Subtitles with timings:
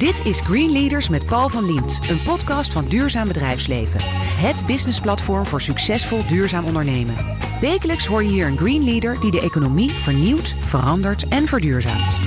[0.00, 4.00] Dit is Green Leaders met Paul van Liemt, een podcast van Duurzaam Bedrijfsleven.
[4.40, 7.14] Het businessplatform voor succesvol duurzaam ondernemen.
[7.60, 12.20] Wekelijks hoor je hier een Green Leader die de economie vernieuwt, verandert en verduurzaamt.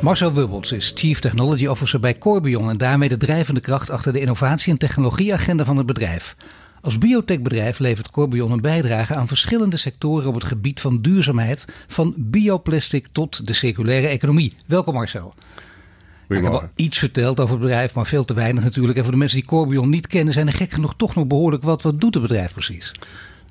[0.00, 4.20] Marcel Wubbels is Chief Technology Officer bij Corbion en daarmee de drijvende kracht achter de
[4.20, 6.36] innovatie- en technologieagenda van het bedrijf.
[6.86, 12.14] Als biotechbedrijf levert Corbion een bijdrage aan verschillende sectoren op het gebied van duurzaamheid, van
[12.16, 14.52] bioplastic tot de circulaire economie.
[14.66, 15.34] Welkom Marcel.
[16.28, 18.96] Ik heb al iets verteld over het bedrijf, maar veel te weinig natuurlijk.
[18.96, 21.62] En voor de mensen die Corbion niet kennen, zijn er gek genoeg toch nog behoorlijk
[21.62, 21.82] wat.
[21.82, 22.92] Wat doet het bedrijf precies?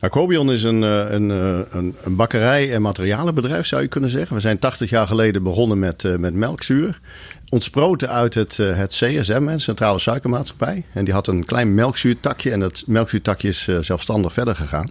[0.10, 4.36] Corbion is een, eh, eh, een, een, bakkerij- en materialenbedrijf, zou je kunnen zeggen.
[4.36, 7.00] We zijn 80 jaar geleden begonnen met, uh, met melkzuur.
[7.50, 10.84] Ontsproten uit het, het CSM, het Centrale Suikermaatschappij.
[10.94, 14.90] En die had een klein melkzuurtakje en dat melkzuurtakje is zelfstandig verder gegaan.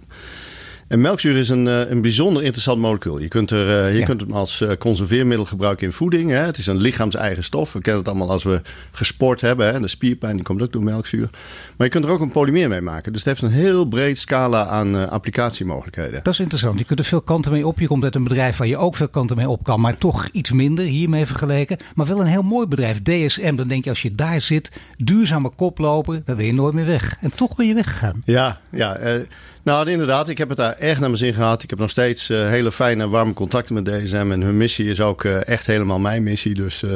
[0.87, 3.19] En melkzuur is een, eh, een bijzonder interessant molecuul.
[3.19, 6.29] Je kunt, er, eh, je kunt hem als eh, conserveermiddel gebruiken in voeding.
[6.29, 6.37] Hè.
[6.37, 7.73] Het is een lichaams-eigen stof.
[7.73, 9.73] We kennen het allemaal als we gesport hebben.
[9.73, 9.79] Hè.
[9.79, 11.29] De spierpijn die komt ook door melkzuur.
[11.77, 13.13] Maar je kunt er ook een polymeer mee maken.
[13.13, 16.23] Dus het heeft een heel breed scala aan applicatiemogelijkheden.
[16.23, 16.79] Dat is interessant.
[16.79, 17.79] Je kunt er veel kanten mee op.
[17.79, 19.79] Je komt uit een bedrijf waar je ook veel kanten mee op kan.
[19.81, 21.77] Maar toch iets minder hiermee vergeleken.
[21.95, 23.01] Maar wel een heel mooi bedrijf.
[23.01, 23.55] DSM.
[23.55, 24.71] Dan denk je als je daar zit.
[24.97, 26.21] Duurzame koploper.
[26.25, 27.17] Dan ben je nooit meer weg.
[27.21, 28.21] En toch ben je weggegaan.
[28.25, 28.97] Ja, ja.
[29.65, 30.29] Nou, inderdaad.
[30.29, 31.63] Ik heb het daar erg naar mijn zin gehad.
[31.63, 34.27] Ik heb nog steeds uh, hele fijne warme contacten met DSM.
[34.31, 36.53] En hun missie is ook uh, echt helemaal mijn missie.
[36.53, 36.91] Dus, uh,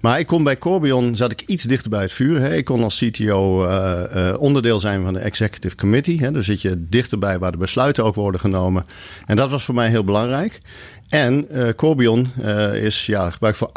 [0.00, 2.40] maar ik kon bij Corbion, zat ik iets dichter bij het vuur.
[2.40, 2.54] Hè.
[2.54, 3.66] Ik kon als CTO
[4.38, 6.18] onderdeel zijn van de Executive Committee.
[6.20, 6.32] Hè.
[6.32, 8.86] Dus zit je dichterbij waar de besluiten ook worden genomen.
[9.26, 10.60] En dat was voor mij heel belangrijk.
[11.08, 13.70] En uh, Corbion uh, is ja, gebruikt voor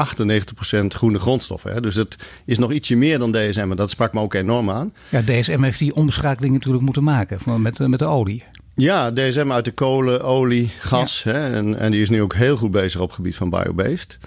[0.83, 1.73] 98% groene grondstoffen.
[1.73, 1.81] Hè.
[1.81, 3.67] Dus het is nog ietsje meer dan DSM.
[3.69, 4.93] En dat sprak me ook enorm aan.
[5.09, 8.43] Ja, DSM heeft die omschakeling natuurlijk moeten maken met, met de olie.
[8.75, 11.21] Ja, DSM uit de kolen, olie, gas.
[11.23, 11.31] Ja.
[11.31, 14.17] Hè, en, en die is nu ook heel goed bezig op het gebied van biobased.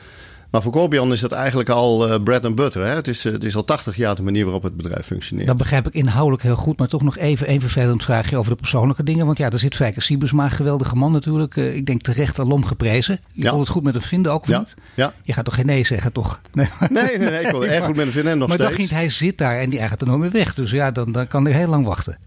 [0.52, 2.84] Maar voor Corbion is dat eigenlijk al uh, bread and butter.
[2.86, 2.94] Hè?
[2.94, 5.46] Het, is, het is al 80 jaar de manier waarop het bedrijf functioneert.
[5.46, 6.78] Dat begrijp ik inhoudelijk heel goed.
[6.78, 9.26] Maar toch nog even een vervelend vraagje over de persoonlijke dingen.
[9.26, 11.56] Want ja, daar zit Fijker Siebesma, geweldige man natuurlijk.
[11.56, 13.20] Uh, ik denk terecht alom geprezen.
[13.32, 13.50] Je ja.
[13.50, 14.58] kon het goed met hem vinden ook, of ja.
[14.58, 14.74] niet?
[14.94, 15.14] Ja.
[15.22, 16.40] Je gaat toch geen nee zeggen, toch?
[16.52, 17.30] Nee, nee, nee.
[17.30, 18.70] nee ik kon erg goed met hem vinden en nog maar steeds.
[18.70, 20.54] Maar dacht niet, hij zit daar en die gaat er nooit meer weg.
[20.54, 22.18] Dus ja, dan, dan kan hij heel lang wachten.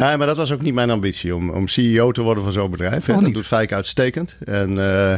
[0.00, 2.70] Nee, maar dat was ook niet mijn ambitie om, om CEO te worden van zo'n
[2.70, 3.08] bedrijf.
[3.08, 4.36] Oh, dat doet Fijk uitstekend.
[4.44, 5.12] En, uh,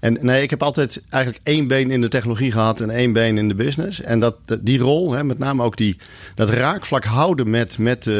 [0.00, 3.38] en nee, ik heb altijd eigenlijk één been in de technologie gehad en één been
[3.38, 4.00] in de business.
[4.00, 5.98] En dat, die rol, hè, met name ook die,
[6.34, 8.14] dat raakvlak houden met, met uh,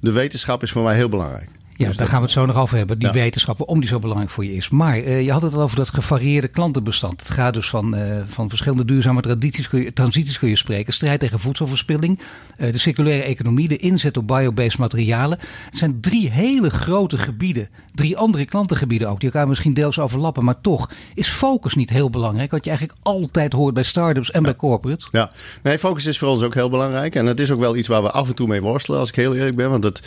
[0.00, 1.48] de wetenschap, is voor mij heel belangrijk.
[1.78, 2.98] Ja, dus daar gaan we het zo nog over hebben.
[2.98, 3.14] Die ja.
[3.14, 4.68] wetenschap, waarom die zo belangrijk voor je is.
[4.68, 7.20] Maar uh, je had het al over dat gevarieerde klantenbestand.
[7.20, 10.92] Het gaat dus van, uh, van verschillende duurzame tradities kun je, transities kun je spreken.
[10.92, 12.18] Strijd tegen voedselverspilling,
[12.56, 15.38] uh, de circulaire economie, de inzet op biobased materialen.
[15.70, 17.68] Het zijn drie hele grote gebieden.
[17.94, 20.44] Drie andere klantengebieden ook, die elkaar misschien deels overlappen.
[20.44, 22.50] Maar toch is focus niet heel belangrijk.
[22.50, 24.46] Wat je eigenlijk altijd hoort bij start-ups en ja.
[24.46, 25.08] bij corporates.
[25.12, 25.30] Ja,
[25.62, 27.14] nee, focus is voor ons ook heel belangrijk.
[27.14, 29.16] En het is ook wel iets waar we af en toe mee worstelen, als ik
[29.16, 29.70] heel eerlijk ben.
[29.70, 30.02] Want het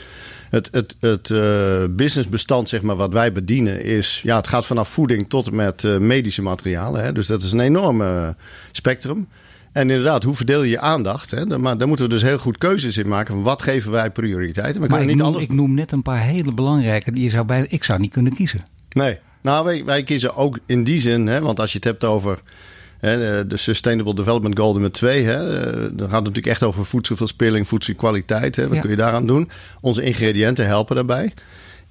[0.51, 4.21] het, het, het uh, businessbestand zeg maar, wat wij bedienen is...
[4.23, 7.03] Ja, het gaat vanaf voeding tot en met uh, medische materialen.
[7.03, 7.11] Hè?
[7.11, 8.35] Dus dat is een enorme
[8.71, 9.27] spectrum.
[9.71, 11.31] En inderdaad, hoe verdeel je je aandacht?
[11.31, 11.57] Hè?
[11.57, 13.33] Maar daar moeten we dus heel goed keuzes in maken.
[13.33, 14.79] Van wat geven wij prioriteit?
[14.79, 15.43] Maar, maar ik, niet noem, alles...
[15.43, 17.11] ik noem net een paar hele belangrijke...
[17.11, 18.65] Die je zou bij, ik zou niet kunnen kiezen.
[18.91, 21.27] Nee, nou wij, wij kiezen ook in die zin...
[21.27, 22.39] Hè, want als je het hebt over...
[23.01, 25.23] De Sustainable Development Goal nummer 2.
[25.23, 25.39] Hè,
[25.71, 28.55] dan gaat het natuurlijk echt over voedselverspilling, voedselkwaliteit.
[28.55, 28.81] Hè, wat ja.
[28.81, 29.49] kun je daaraan doen?
[29.81, 31.33] Onze ingrediënten helpen daarbij.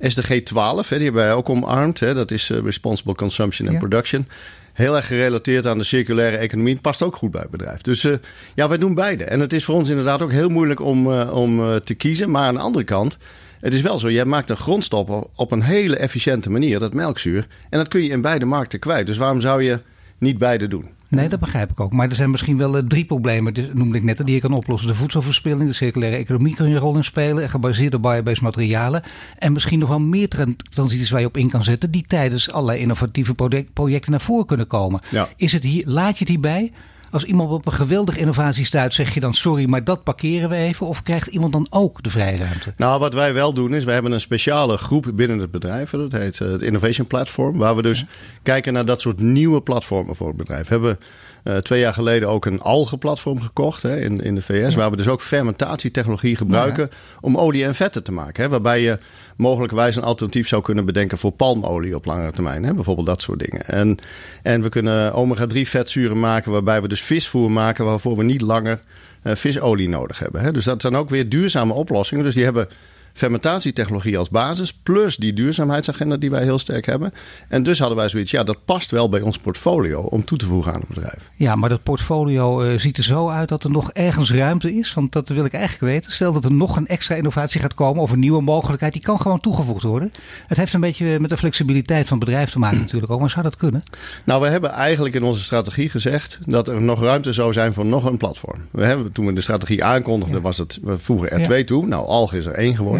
[0.00, 2.00] SDG 12, hè, die hebben wij ook omarmd.
[2.00, 3.82] Hè, dat is Responsible Consumption and Ja.
[3.82, 4.26] Production.
[4.72, 6.72] Heel erg gerelateerd aan de circulaire economie.
[6.72, 7.80] Het past ook goed bij het bedrijf.
[7.80, 8.14] Dus uh,
[8.54, 9.24] ja, wij doen beide.
[9.24, 12.30] En het is voor ons inderdaad ook heel moeilijk om, uh, om uh, te kiezen.
[12.30, 13.18] Maar aan de andere kant,
[13.60, 14.08] het is wel zo.
[14.08, 17.46] Je maakt een grondstof op een hele efficiënte manier, dat melkzuur.
[17.70, 19.06] En dat kun je in beide markten kwijt.
[19.06, 19.80] Dus waarom zou je
[20.18, 20.88] niet beide doen?
[21.10, 21.92] Nee, dat begrijp ik ook.
[21.92, 24.88] Maar er zijn misschien wel uh, drie problemen, noemde ik net, die je kan oplossen.
[24.88, 27.48] De voedselverspilling, de circulaire economie kan je een rol in spelen.
[27.48, 29.02] Gebaseerd op biobased materialen.
[29.38, 30.28] En misschien nog wel meer
[30.70, 31.90] transities waar je op in kan zetten.
[31.90, 33.34] Die tijdens allerlei innovatieve
[33.72, 35.00] projecten naar voren kunnen komen.
[35.10, 35.28] Ja.
[35.36, 36.72] Is het hier, laat je het hierbij?
[37.10, 40.56] Als iemand op een geweldige innovatie stuit, zeg je dan sorry, maar dat parkeren we
[40.56, 40.86] even?
[40.86, 42.72] Of krijgt iemand dan ook de vrije ruimte?
[42.76, 45.90] Nou, wat wij wel doen is, we hebben een speciale groep binnen het bedrijf.
[45.90, 47.58] Dat heet uh, het Innovation Platform.
[47.58, 48.06] Waar we dus ja.
[48.42, 50.68] kijken naar dat soort nieuwe platformen voor het bedrijf.
[50.68, 50.98] We hebben
[51.44, 54.72] uh, twee jaar geleden ook een algenplatform gekocht hè, in, in de VS.
[54.72, 54.76] Ja.
[54.76, 57.18] Waar we dus ook fermentatietechnologie gebruiken ja.
[57.20, 58.42] om olie en vetten te maken.
[58.42, 58.98] Hè, waarbij je
[59.36, 62.64] mogelijkwijs een alternatief zou kunnen bedenken voor palmolie op langere termijn.
[62.64, 63.66] Hè, bijvoorbeeld dat soort dingen.
[63.66, 63.96] En,
[64.42, 68.80] en we kunnen omega-3 vetzuren maken waarbij we dus visvoer maken waarvoor we niet langer
[69.22, 70.40] uh, visolie nodig hebben.
[70.40, 70.52] Hè.
[70.52, 72.24] Dus dat zijn ook weer duurzame oplossingen.
[72.24, 72.68] Dus die hebben
[73.12, 77.12] fermentatietechnologie als basis, plus die duurzaamheidsagenda die wij heel sterk hebben.
[77.48, 80.46] En dus hadden wij zoiets, ja, dat past wel bij ons portfolio om toe te
[80.46, 81.30] voegen aan het bedrijf.
[81.36, 84.94] Ja, maar dat portfolio uh, ziet er zo uit dat er nog ergens ruimte is.
[84.94, 86.12] Want dat wil ik eigenlijk weten.
[86.12, 89.20] Stel dat er nog een extra innovatie gaat komen of een nieuwe mogelijkheid, die kan
[89.20, 90.12] gewoon toegevoegd worden.
[90.46, 93.30] Het heeft een beetje met de flexibiliteit van het bedrijf te maken natuurlijk ook, maar
[93.30, 93.82] zou dat kunnen?
[94.24, 97.86] Nou, we hebben eigenlijk in onze strategie gezegd dat er nog ruimte zou zijn voor
[97.86, 98.66] nog een platform.
[98.70, 101.86] We hebben, toen we de strategie aankondigden, was het, we voegen er twee toe.
[101.86, 102.99] Nou, Alge is er één geworden.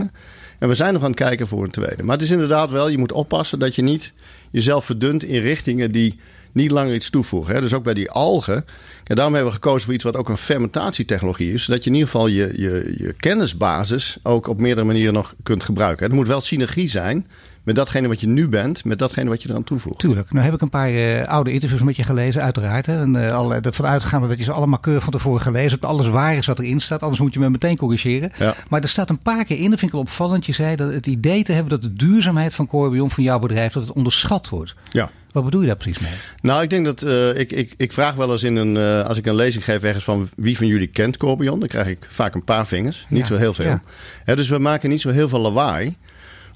[0.58, 2.02] En we zijn nog aan het kijken voor een tweede.
[2.02, 4.12] Maar het is inderdaad wel, je moet oppassen dat je niet
[4.50, 6.18] jezelf verdunt in richtingen die
[6.52, 7.54] niet langer iets toevoegen.
[7.54, 7.60] Hè?
[7.60, 8.64] Dus ook bij die algen.
[9.04, 11.64] Ja, daarom hebben we gekozen voor iets wat ook een fermentatietechnologie is.
[11.64, 15.64] Zodat je in ieder geval je, je, je kennisbasis ook op meerdere manieren nog kunt
[15.64, 16.06] gebruiken.
[16.06, 17.26] Het moet wel synergie zijn
[17.62, 19.98] met datgene wat je nu bent, met datgene wat je eraan toevoegt.
[19.98, 20.32] Tuurlijk.
[20.32, 22.86] Nou heb ik een paar uh, oude interviews met je gelezen, uiteraard.
[22.86, 23.00] Hè.
[23.00, 25.84] En uh, alle, ervan uitgaande dat je ze allemaal keurig van tevoren gelezen hebt.
[25.84, 28.32] Alles waar is wat erin staat, anders moet je me meteen corrigeren.
[28.38, 28.54] Ja.
[28.68, 30.46] Maar er staat een paar keer in, dat vind ik wel opvallend.
[30.46, 33.72] Je zei dat het idee te hebben dat de duurzaamheid van Corbion, van jouw bedrijf,
[33.72, 34.74] dat het onderschat wordt.
[34.88, 35.10] Ja.
[35.32, 36.12] Wat bedoel je daar precies mee?
[36.42, 38.76] Nou, ik denk dat uh, ik, ik, ik vraag wel eens in een.
[38.76, 41.86] Uh, als ik een lezing geef ergens van wie van jullie kent Corbion, dan krijg
[41.86, 43.06] ik vaak een paar vingers.
[43.08, 43.26] Niet ja.
[43.26, 43.80] zo heel veel.
[44.24, 44.34] Ja.
[44.34, 45.96] Dus we maken niet zo heel veel lawaai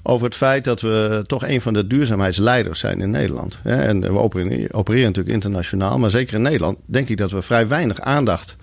[0.07, 3.59] over het feit dat we toch een van de duurzaamheidsleiders zijn in Nederland.
[3.63, 7.67] En we opereren, opereren natuurlijk internationaal, maar zeker in Nederland denk ik dat we vrij
[7.67, 8.55] weinig aandacht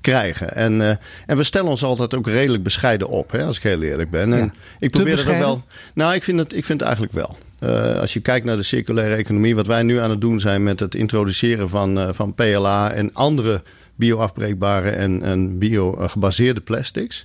[0.00, 0.54] krijgen.
[0.54, 0.88] En, uh,
[1.26, 4.28] en we stellen ons altijd ook redelijk bescheiden op, hè, als ik heel eerlijk ben.
[4.28, 4.36] Ja.
[4.36, 5.64] En ik probeer het wel.
[5.94, 7.38] Nou, ik vind het, ik vind het eigenlijk wel.
[7.60, 10.62] Uh, als je kijkt naar de circulaire economie, wat wij nu aan het doen zijn
[10.62, 13.62] met het introduceren van, uh, van PLA en andere
[13.94, 17.24] bioafbreekbare en, en bio-gebaseerde plastics.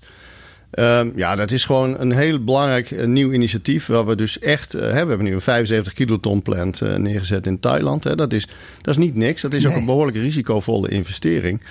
[0.80, 3.86] Um, ja, dat is gewoon een heel belangrijk uh, nieuw initiatief.
[3.88, 4.76] Waar we dus echt.
[4.76, 8.04] Uh, hè, we hebben nu een 75 kiloton plant uh, neergezet in Thailand.
[8.04, 8.16] Hè.
[8.16, 8.48] Dat, is,
[8.82, 9.42] dat is niet niks.
[9.42, 9.72] Dat is nee.
[9.72, 11.62] ook een behoorlijk risicovolle investering.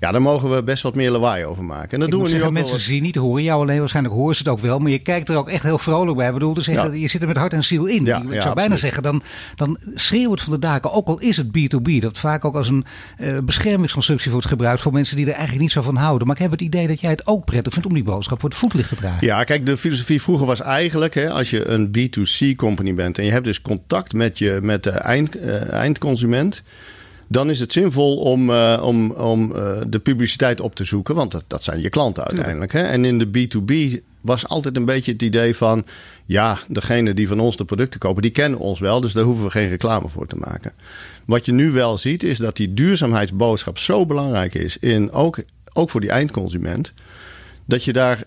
[0.00, 1.90] Ja, daar mogen we best wat meer lawaai over maken.
[1.90, 2.84] En dat ik doen we nu zeggen, ook mensen wel...
[2.84, 3.78] zien niet, horen jou alleen.
[3.78, 4.78] Waarschijnlijk horen ze het ook wel.
[4.78, 6.26] Maar je kijkt er ook echt heel vrolijk bij.
[6.26, 6.84] Ik bedoel, dus ja.
[6.84, 8.04] je zit er met hart en ziel in.
[8.04, 8.78] Ja, ik zou bijna absoluut.
[8.78, 9.22] zeggen, dan,
[9.56, 10.92] dan schreeuwt het van de daken.
[10.92, 11.98] Ook al is het B2B.
[12.00, 12.84] Dat vaak ook als een
[13.20, 14.80] uh, beschermingsconstructie wordt gebruikt.
[14.80, 16.26] Voor mensen die er eigenlijk niet zo van houden.
[16.26, 18.48] Maar ik heb het idee dat jij het ook prettig vindt om die boodschap voor
[18.48, 19.26] het voetlicht te dragen.
[19.26, 21.14] Ja, kijk, de filosofie vroeger was eigenlijk...
[21.14, 23.18] Hè, als je een B2C company bent...
[23.18, 26.62] en je hebt dus contact met, je, met de eind, uh, eindconsument
[27.32, 31.14] dan is het zinvol om, uh, om, om uh, de publiciteit op te zoeken.
[31.14, 32.72] Want dat, dat zijn je klanten uiteindelijk.
[32.72, 32.82] Hè?
[32.82, 35.84] En in de B2B was altijd een beetje het idee van...
[36.26, 39.00] ja, degene die van ons de producten kopen, die kennen ons wel...
[39.00, 40.72] dus daar hoeven we geen reclame voor te maken.
[41.24, 44.76] Wat je nu wel ziet, is dat die duurzaamheidsboodschap zo belangrijk is...
[44.78, 45.42] In, ook,
[45.72, 46.92] ook voor die eindconsument...
[47.64, 48.24] dat je daar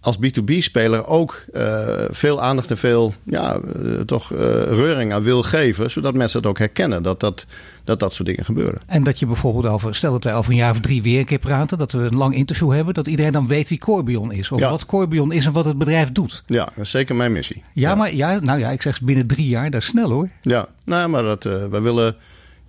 [0.00, 5.42] als B2B-speler ook uh, veel aandacht en veel ja, uh, toch uh, reuring aan wil
[5.42, 5.90] geven.
[5.90, 7.46] Zodat mensen het ook herkennen dat dat,
[7.84, 8.80] dat dat soort dingen gebeuren.
[8.86, 11.24] En dat je bijvoorbeeld over, stel dat wij over een jaar of drie weer een
[11.24, 11.78] keer praten.
[11.78, 12.94] Dat we een lang interview hebben.
[12.94, 14.50] Dat iedereen dan weet wie Corbion is.
[14.50, 14.70] Of ja.
[14.70, 16.42] wat Corbion is en wat het bedrijf doet.
[16.46, 17.62] Ja, dat is zeker mijn missie.
[17.72, 17.94] Ja, ja.
[17.94, 19.70] maar ja, nou ja, ik zeg binnen drie jaar.
[19.70, 20.28] Dat is snel hoor.
[20.42, 22.16] Ja, nou, maar dat, wij willen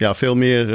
[0.01, 0.73] ja, veel meer uh,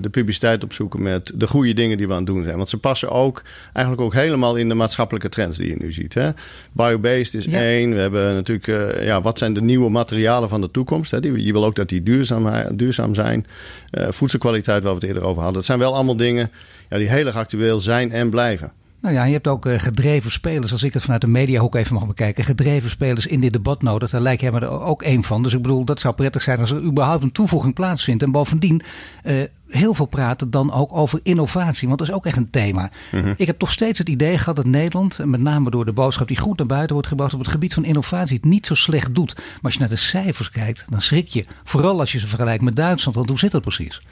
[0.00, 2.56] de publiciteit opzoeken met de goede dingen die we aan het doen zijn.
[2.56, 3.42] Want ze passen ook
[3.72, 6.14] eigenlijk ook helemaal in de maatschappelijke trends die je nu ziet.
[6.14, 6.30] Hè?
[6.72, 7.58] Biobased is ja.
[7.58, 7.94] één.
[7.94, 11.10] We hebben natuurlijk, uh, ja, wat zijn de nieuwe materialen van de toekomst?
[11.10, 11.20] Hè?
[11.20, 13.46] Die, je wil ook dat die duurzaam, duurzaam zijn.
[13.92, 15.54] Uh, voedselkwaliteit, waar we het eerder over hadden.
[15.54, 16.50] Dat zijn wel allemaal dingen
[16.88, 18.72] ja, die heel erg actueel zijn en blijven.
[19.00, 21.94] Nou ja, je hebt ook uh, gedreven spelers, als ik het vanuit de mediahoek even
[21.94, 22.44] mag bekijken.
[22.44, 24.10] Gedreven spelers in dit debat nodig.
[24.10, 25.42] Daar lijkt jij me er ook één van.
[25.42, 28.22] Dus ik bedoel, dat zou prettig zijn als er überhaupt een toevoeging plaatsvindt.
[28.22, 28.82] En bovendien,
[29.24, 29.34] uh,
[29.68, 31.86] heel veel praten dan ook over innovatie.
[31.86, 32.90] Want dat is ook echt een thema.
[33.12, 33.34] Mm-hmm.
[33.36, 36.38] Ik heb toch steeds het idee gehad dat Nederland, met name door de boodschap die
[36.38, 39.34] goed naar buiten wordt gebracht op het gebied van innovatie, het niet zo slecht doet.
[39.34, 41.44] Maar als je naar de cijfers kijkt, dan schrik je.
[41.64, 43.16] Vooral als je ze vergelijkt met Duitsland.
[43.16, 44.02] Want hoe zit dat precies?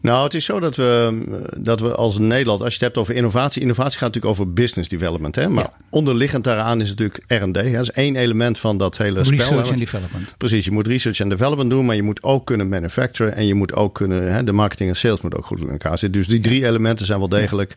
[0.00, 1.20] Nou, het is zo dat we,
[1.60, 4.88] dat we als Nederland, als je het hebt over innovatie, innovatie gaat natuurlijk over business
[4.88, 5.34] development.
[5.34, 5.48] Hè?
[5.48, 5.72] Maar ja.
[5.90, 7.54] onderliggend daaraan is natuurlijk R&D.
[7.54, 9.48] Dat is één element van dat hele research spel.
[9.48, 10.34] Research and development.
[10.38, 13.54] Precies, je moet research en development doen, maar je moet ook kunnen manufacturen en je
[13.54, 16.20] moet ook kunnen, hè, de marketing en sales moet ook goed in elkaar zitten.
[16.20, 17.76] Dus die drie elementen zijn wel degelijk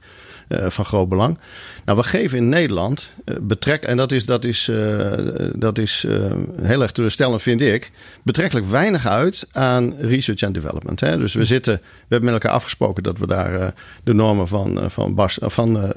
[0.49, 1.37] uh, van groot belang.
[1.85, 5.11] Nou, we geven in Nederland uh, betrek, en dat is, dat is, uh,
[5.55, 6.05] dat is
[6.61, 7.91] heel erg teleurstellend, vind ik,
[8.23, 10.99] betrekkelijk weinig uit aan research and development.
[10.99, 11.17] Hè?
[11.17, 15.15] Dus we zitten, we hebben met elkaar afgesproken dat we daar de normen van, van,
[15.15, 15.91] Bas, van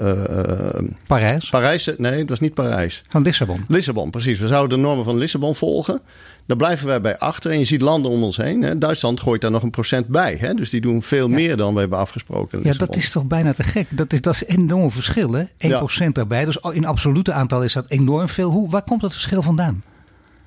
[1.06, 1.48] Parijs.
[1.48, 1.90] Parijs.
[1.96, 3.02] Nee, het was niet Parijs.
[3.08, 3.64] Van Lissabon.
[3.68, 4.38] Lissabon, precies.
[4.38, 6.00] We zouden de normen van Lissabon volgen.
[6.48, 7.50] Daar blijven wij bij achter.
[7.50, 8.62] En je ziet landen om ons heen.
[8.62, 8.78] Hè.
[8.78, 10.36] Duitsland gooit daar nog een procent bij.
[10.40, 10.54] Hè.
[10.54, 11.34] Dus die doen veel ja.
[11.34, 12.60] meer dan we hebben afgesproken.
[12.62, 13.86] Ja, dat is toch bijna te gek.
[13.90, 15.32] Dat is, dat is een enorm verschil.
[15.32, 15.44] Hè?
[15.44, 16.10] 1% ja.
[16.12, 16.44] daarbij.
[16.44, 18.50] Dus in absolute aantal is dat enorm veel.
[18.50, 19.82] Hoe, waar komt dat verschil vandaan?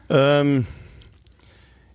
[0.08, 0.66] Um,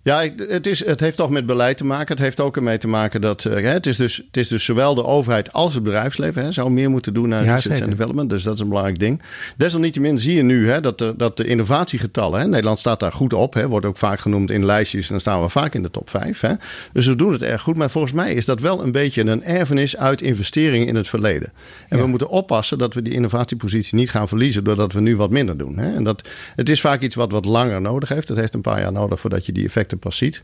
[0.07, 2.15] Ja, het, is, het heeft toch met beleid te maken.
[2.15, 4.95] Het heeft ook ermee te maken dat uh, het, is dus, het is dus zowel
[4.95, 8.29] de overheid als het bedrijfsleven hè, zou meer moeten doen naar ja, research en development.
[8.29, 9.21] Dus dat is een belangrijk ding.
[9.57, 13.33] Desalniettemin zie je nu hè, dat, de, dat de innovatiegetallen, hè, Nederland staat daar goed
[13.33, 15.91] op, hè, wordt ook vaak genoemd in lijstjes en dan staan we vaak in de
[15.91, 16.39] top 5.
[16.39, 16.53] Hè.
[16.93, 17.75] Dus we doen het erg goed.
[17.75, 21.51] Maar volgens mij is dat wel een beetje een erfenis uit investeringen in het verleden.
[21.89, 25.29] En we moeten oppassen dat we die innovatiepositie niet gaan verliezen doordat we nu wat
[25.29, 25.77] minder doen.
[25.77, 25.95] Hè.
[25.95, 28.27] En dat, het is vaak iets wat wat langer nodig heeft.
[28.27, 30.43] Het heeft een paar jaar nodig voordat je die effecten pas ziet.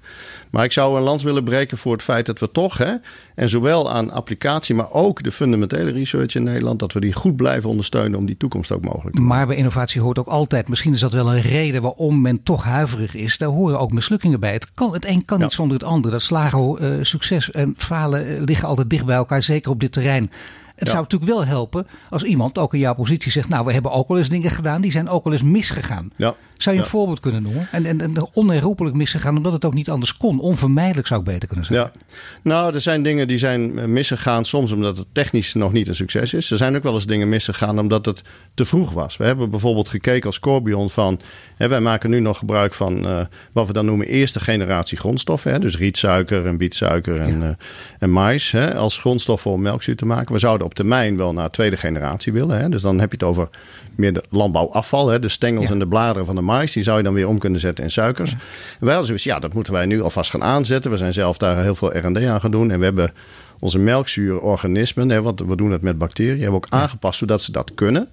[0.50, 2.94] Maar ik zou een lans willen breken voor het feit dat we toch, hè,
[3.36, 7.36] en zowel aan applicatie, maar ook de fundamentele research in Nederland, dat we die goed
[7.36, 9.38] blijven ondersteunen om die toekomst ook mogelijk te maken.
[9.38, 12.64] Maar bij innovatie hoort ook altijd, misschien is dat wel een reden waarom men toch
[12.64, 14.54] huiverig is, daar horen ook mislukkingen bij.
[14.54, 16.12] Het, kan, het een kan niet zonder het ander.
[16.12, 19.92] Dat slagen, uh, succes en falen uh, liggen altijd dicht bij elkaar, zeker op dit
[19.92, 20.32] terrein.
[20.76, 23.92] Het zou natuurlijk wel helpen als iemand ook in jouw positie zegt: Nou, we hebben
[23.92, 26.10] ook wel eens dingen gedaan, die zijn ook wel eens misgegaan.
[26.16, 26.36] Ja.
[26.63, 27.67] Zou je een voorbeeld kunnen noemen?
[27.72, 30.39] En, en, en onherroepelijk misgegaan omdat het ook niet anders kon.
[30.39, 31.91] Onvermijdelijk zou ik beter kunnen zeggen.
[31.96, 32.15] Ja.
[32.41, 36.34] Nou, er zijn dingen die zijn misgegaan soms omdat het technisch nog niet een succes
[36.34, 36.51] is.
[36.51, 38.22] Er zijn ook wel eens dingen misgegaan omdat het
[38.53, 39.17] te vroeg was.
[39.17, 41.20] We hebben bijvoorbeeld gekeken als Corbion van...
[41.55, 43.20] Hè, wij maken nu nog gebruik van uh,
[43.51, 45.51] wat we dan noemen eerste generatie grondstoffen.
[45.51, 47.46] Hè, dus rietsuiker en bietsuiker en, ja.
[47.46, 47.53] uh,
[48.00, 50.34] en mais hè, als grondstoffen om melkzuur te maken.
[50.34, 52.60] We zouden op termijn wel naar tweede generatie willen.
[52.60, 52.70] Hè.
[52.70, 53.50] Dus dan heb je het over
[53.96, 55.08] meer de landbouwafval.
[55.08, 55.72] Hè, de stengels ja.
[55.72, 56.51] en de bladeren van de mais.
[56.62, 58.32] Die zou je dan weer om kunnen zetten in suikers.
[58.32, 58.38] Ja.
[58.80, 60.92] Wij hadden ja, dat moeten wij nu alvast gaan aanzetten.
[60.92, 62.72] We zijn zelf daar heel veel R&D aan gaan doen.
[62.72, 63.14] En we hebben
[63.60, 67.52] onze melkzuurorganismen, hè, want we doen het met bacteriën, hebben we ook aangepast zodat ze
[67.52, 68.10] dat kunnen.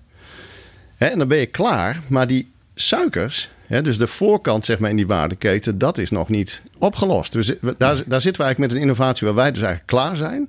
[0.96, 2.00] Hè, en dan ben je klaar.
[2.06, 6.28] Maar die suikers, hè, dus de voorkant zeg maar in die waardeketen, dat is nog
[6.28, 7.32] niet opgelost.
[7.32, 10.48] Dus daar, daar zitten we eigenlijk met een innovatie waar wij dus eigenlijk klaar zijn.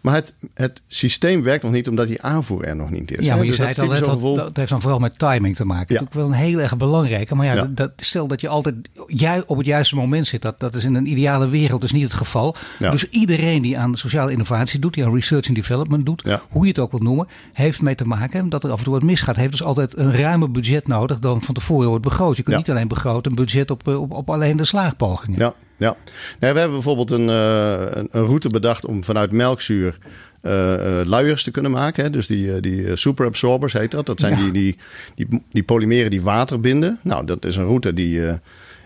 [0.00, 3.24] Maar het, het systeem werkt nog niet omdat die aanvoer er nog niet is.
[3.24, 4.36] Ja, maar je dus zei het al, dat, gevoel...
[4.36, 5.94] dat, heeft dan vooral met timing te maken.
[5.94, 6.00] Ja.
[6.00, 7.34] Dat is ook wel een heel erg belangrijke.
[7.34, 7.70] Maar ja, ja.
[7.70, 8.74] Dat, stel dat je altijd
[9.06, 10.42] jij op het juiste moment zit.
[10.42, 12.56] Dat, dat is in een ideale wereld dus niet het geval.
[12.78, 12.90] Ja.
[12.90, 16.68] Dus iedereen die aan sociale innovatie doet, die aan research and development doet, hoe je
[16.68, 19.36] het ook wilt noemen, heeft mee te maken dat er af en toe wat misgaat.
[19.36, 22.36] Heeft dus altijd een ruimer budget nodig dan van tevoren wordt begroot.
[22.36, 25.38] Je kunt niet alleen begroten een budget op, op, op alleen de slaagpogingen.
[25.38, 25.54] Ja.
[25.78, 25.96] Ja,
[26.38, 29.94] nee, we hebben bijvoorbeeld een, uh, een, route bedacht om vanuit melkzuur
[30.42, 32.04] uh, uh, luiers te kunnen maken.
[32.04, 32.10] Hè?
[32.10, 34.06] Dus die, die superabsorbers heet dat.
[34.06, 34.42] Dat zijn ja.
[34.42, 34.76] die, die,
[35.14, 36.98] die, die, polymeren die water binden.
[37.02, 38.20] Nou, dat is een route die,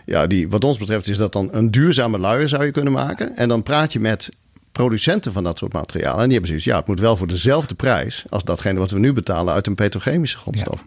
[0.06, 3.36] ja, die, wat ons betreft, is dat dan een duurzame luier zou je kunnen maken.
[3.36, 4.30] En dan praat je met
[4.72, 6.18] producenten van dat soort materialen.
[6.18, 8.98] En die hebben zoiets, ja, het moet wel voor dezelfde prijs als datgene wat we
[8.98, 10.84] nu betalen uit een petrochemische grondstof.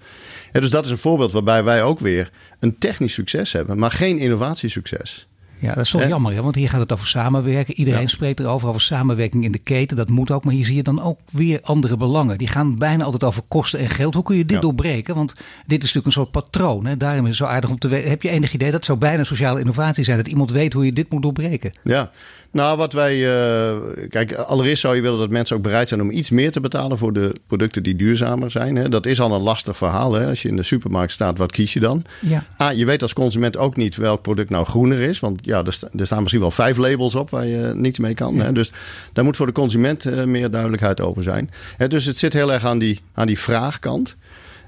[0.52, 0.60] Ja.
[0.60, 4.18] Dus dat is een voorbeeld waarbij wij ook weer een technisch succes hebben, maar geen
[4.18, 5.28] innovatiesucces.
[5.60, 6.42] Ja, dat is toch jammer, hè?
[6.42, 7.74] want hier gaat het over samenwerken.
[7.74, 8.08] Iedereen ja.
[8.08, 9.98] spreekt erover, over samenwerking in de keten.
[9.98, 12.38] Dat moet ook, maar hier zie je dan ook weer andere belangen.
[12.38, 14.14] Die gaan bijna altijd over kosten en geld.
[14.14, 14.62] Hoe kun je dit ja.
[14.62, 15.16] doorbreken?
[15.16, 15.34] Want
[15.66, 16.86] dit is natuurlijk een soort patroon.
[16.86, 16.98] Hè?
[16.98, 18.10] Daarom is het zo aardig om te weten.
[18.10, 20.18] Heb je enig idee dat zou bijna sociale innovatie zijn?
[20.18, 21.72] Dat iemand weet hoe je dit moet doorbreken?
[21.84, 22.10] Ja,
[22.56, 23.18] nou, wat wij.
[23.18, 23.78] Uh,
[24.10, 26.98] kijk, allereerst zou je willen dat mensen ook bereid zijn om iets meer te betalen
[26.98, 28.76] voor de producten die duurzamer zijn.
[28.76, 28.90] Hè.
[28.90, 30.14] Dat is al een lastig verhaal.
[30.14, 30.28] Hè.
[30.28, 32.04] Als je in de supermarkt staat, wat kies je dan?
[32.22, 32.44] Ja.
[32.58, 35.20] Ah, je weet als consument ook niet welk product nou groener is.
[35.20, 38.14] Want ja, er, sta, er staan misschien wel vijf labels op waar je niets mee
[38.14, 38.36] kan.
[38.36, 38.44] Ja.
[38.44, 38.52] Hè.
[38.52, 38.72] Dus
[39.14, 41.50] daar moet voor de consument uh, meer duidelijkheid over zijn.
[41.78, 44.16] Hè, dus het zit heel erg aan die, aan die vraagkant.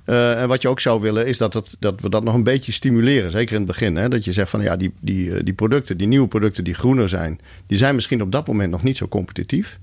[0.06, 2.44] Uh, en wat je ook zou willen, is dat, het, dat we dat nog een
[2.44, 3.32] beetje stimuleren.
[3.32, 3.96] Zeker in het begin.
[3.96, 4.10] Hè?
[4.10, 7.40] Dat je zegt van ja, die, die, die producten, die nieuwe producten die groener zijn,
[7.68, 9.80] die zijn misschien op dat moment nog niet zo competitief.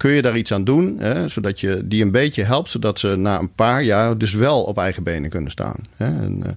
[0.00, 1.28] Kun je daar iets aan doen, hè?
[1.28, 4.78] zodat je die een beetje helpt, zodat ze na een paar jaar dus wel op
[4.78, 5.76] eigen benen kunnen staan.
[5.96, 6.04] Hè?
[6.04, 6.50] En, uh,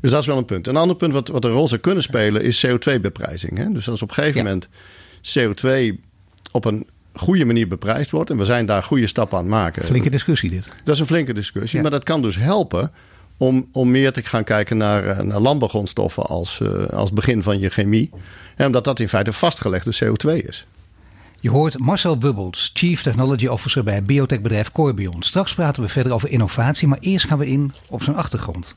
[0.00, 0.66] dus dat is wel een punt.
[0.66, 3.72] Een ander punt wat, wat een rol zou kunnen spelen is CO2-beprijzing.
[3.72, 4.46] Dus als op een gegeven ja.
[4.46, 4.68] moment
[5.22, 6.00] CO2
[6.50, 8.30] op een goede manier beprijsd wordt.
[8.30, 9.84] En we zijn daar goede stappen aan het maken.
[9.84, 10.68] Flinke discussie dit.
[10.84, 11.76] Dat is een flinke discussie.
[11.76, 11.82] Ja.
[11.82, 12.92] Maar dat kan dus helpen
[13.36, 17.68] om, om meer te gaan kijken naar, naar landbouwgrondstoffen als, uh, als begin van je
[17.68, 18.10] chemie.
[18.56, 20.66] En omdat dat in feite vastgelegde CO2 is.
[21.42, 25.22] Je hoort Marcel Wubbels, Chief Technology Officer bij biotechbedrijf Corbion.
[25.22, 28.74] Straks praten we verder over innovatie, maar eerst gaan we in op zijn achtergrond.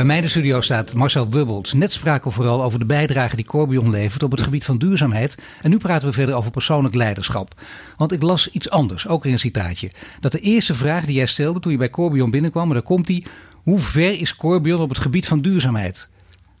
[0.00, 1.72] Bij mij in de studio staat Marcel Wubbels.
[1.72, 5.34] Net spraken we vooral over de bijdrage die Corbion levert op het gebied van duurzaamheid.
[5.62, 7.60] En nu praten we verder over persoonlijk leiderschap.
[7.96, 9.90] Want ik las iets anders, ook in een citaatje.
[10.20, 13.06] Dat de eerste vraag die jij stelde toen je bij Corbion binnenkwam, en daar komt
[13.06, 13.26] die.
[13.62, 16.08] Hoe ver is Corbion op het gebied van duurzaamheid?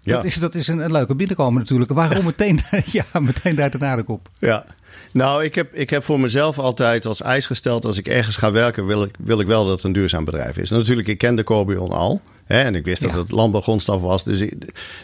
[0.00, 0.14] Ja.
[0.14, 1.92] Dat, is, dat is een, een leuke binnenkomen natuurlijk.
[1.92, 4.28] Waarom meteen, ja, meteen daar de nadruk op?
[4.38, 4.64] Ja,
[5.12, 7.84] nou, ik heb, ik heb voor mezelf altijd als eis gesteld...
[7.84, 10.56] als ik ergens ga werken, wil ik, wil ik wel dat het een duurzaam bedrijf
[10.56, 10.70] is.
[10.70, 12.20] natuurlijk, ik kende Corbion al.
[12.50, 13.18] Hè, en ik wist dat ja.
[13.18, 14.24] het landbouwgrondstof was.
[14.24, 14.54] Dus ik,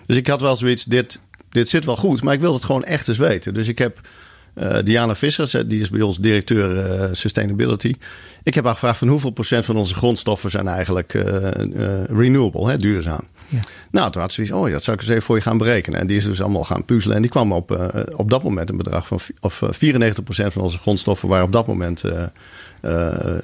[0.07, 1.19] dus ik had wel zoiets, dit,
[1.50, 2.23] dit zit wel goed.
[2.23, 3.55] Maar ik wil het gewoon echt eens weten.
[3.55, 4.00] Dus ik heb
[4.55, 7.95] uh, Diana Vissers, die is bij ons directeur uh, Sustainability.
[8.43, 11.12] Ik heb gevraagd van hoeveel procent van onze grondstoffen zijn eigenlijk
[12.09, 13.26] renewable, hè, duurzaam.
[13.49, 13.61] Ja.
[13.91, 16.00] Nou, toen had ze zoiets, oh, dat zou ik eens even voor je gaan berekenen.
[16.00, 17.17] En die is dus allemaal gaan puzzelen.
[17.17, 19.67] En die kwam op, op dat moment een bedrag van of, 94%
[20.26, 22.23] van onze grondstoffen waren op dat moment uh,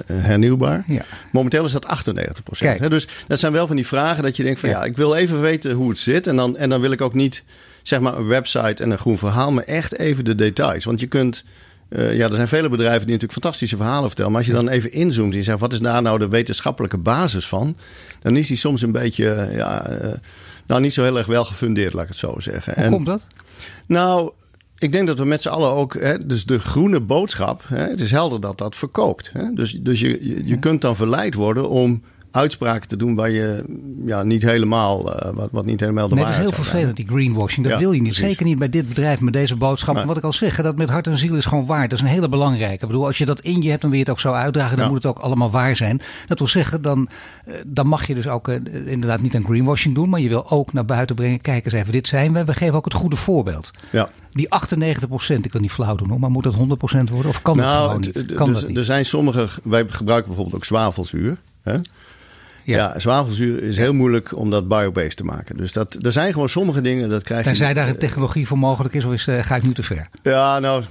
[0.07, 0.85] hernieuwbaar.
[0.87, 1.05] Ja.
[1.31, 2.91] Momenteel is dat 98 procent.
[2.91, 4.85] Dus dat zijn wel van die vragen dat je denkt van ja.
[4.85, 6.27] ik wil even weten hoe het zit.
[6.27, 7.45] En dan, en dan wil ik ook niet
[7.83, 10.85] zeg maar een website en een groen verhaal, maar echt even de details.
[10.85, 11.45] Want je kunt,
[11.89, 14.31] uh, ja, er zijn vele bedrijven die natuurlijk fantastische verhalen vertellen.
[14.31, 17.49] Maar als je dan even inzoomt en zegt wat is daar nou de wetenschappelijke basis
[17.49, 17.77] van,
[18.21, 19.97] dan is die soms een beetje, ja, uh,
[20.67, 22.81] nou niet zo heel erg wel gefundeerd, laat ik het zo zeggen.
[22.81, 23.27] Hoe komt dat?
[23.87, 24.33] Nou,
[24.83, 28.01] ik denk dat we met z'n allen ook, hè, dus de groene boodschap, hè, het
[28.01, 29.31] is helder dat dat verkoopt.
[29.33, 29.53] Hè?
[29.53, 33.65] Dus, dus je, je, je kunt dan verleid worden om uitspraken te doen waar je
[34.07, 36.97] ja, niet helemaal, uh, wat, wat niet helemaal de nee, waarheid Dat is heel vervelend,
[36.97, 37.67] die greenwashing.
[37.67, 38.15] Dat wil je niet.
[38.15, 40.05] Zeker niet bij dit bedrijf met deze boodschap.
[40.05, 41.89] Wat ik al zeg, dat met hart en ziel is gewoon waar.
[41.89, 42.83] Dat is een hele belangrijke.
[42.83, 44.77] Ik bedoel, als je dat in je hebt, dan wil je het ook zo uitdragen.
[44.77, 46.01] Dan moet het ook allemaal waar zijn.
[46.27, 47.09] Dat wil zeggen, dan,
[47.45, 48.55] eh, dan mag je dus ook uh,
[48.87, 50.09] inderdaad niet aan greenwashing doen.
[50.09, 51.41] Maar je wil ook naar buiten brengen.
[51.41, 52.45] Kijk eens even, dit zijn we.
[52.45, 53.71] We geven ook het goede voorbeeld.
[53.91, 54.09] Ja.
[54.33, 57.31] Die 98 procent, ik wil niet flauw doen, maar moet dat 100 procent worden?
[57.31, 58.35] Of kan nou, dat gewoon niet?
[58.35, 58.77] Kan dat niet?
[58.77, 61.37] Er zijn sommige, wij gebruiken bijvoorbeeld ook zwavelzuur.
[61.63, 61.77] Hè?
[62.65, 62.77] Ja.
[62.77, 65.57] ja, zwavelzuur is heel moeilijk om dat biobased te maken.
[65.57, 67.55] Dus dat, er zijn gewoon sommige dingen, dat krijg je...
[67.55, 70.09] zij daar een technologie voor mogelijk is, of is, uh, ga ik nu te ver?
[70.23, 70.83] Ja, nou...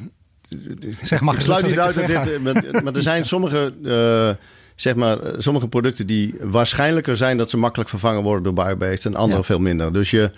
[1.04, 2.42] Zeg, mag ik sluit niet uit dat dit...
[2.42, 3.74] Maar, maar, er zijn sommige...
[3.84, 9.06] Uh, zeg maar, sommige producten die waarschijnlijker zijn dat ze makkelijk vervangen worden door biobased
[9.06, 9.94] en andere veel minder.
[9.94, 10.32] Dus je...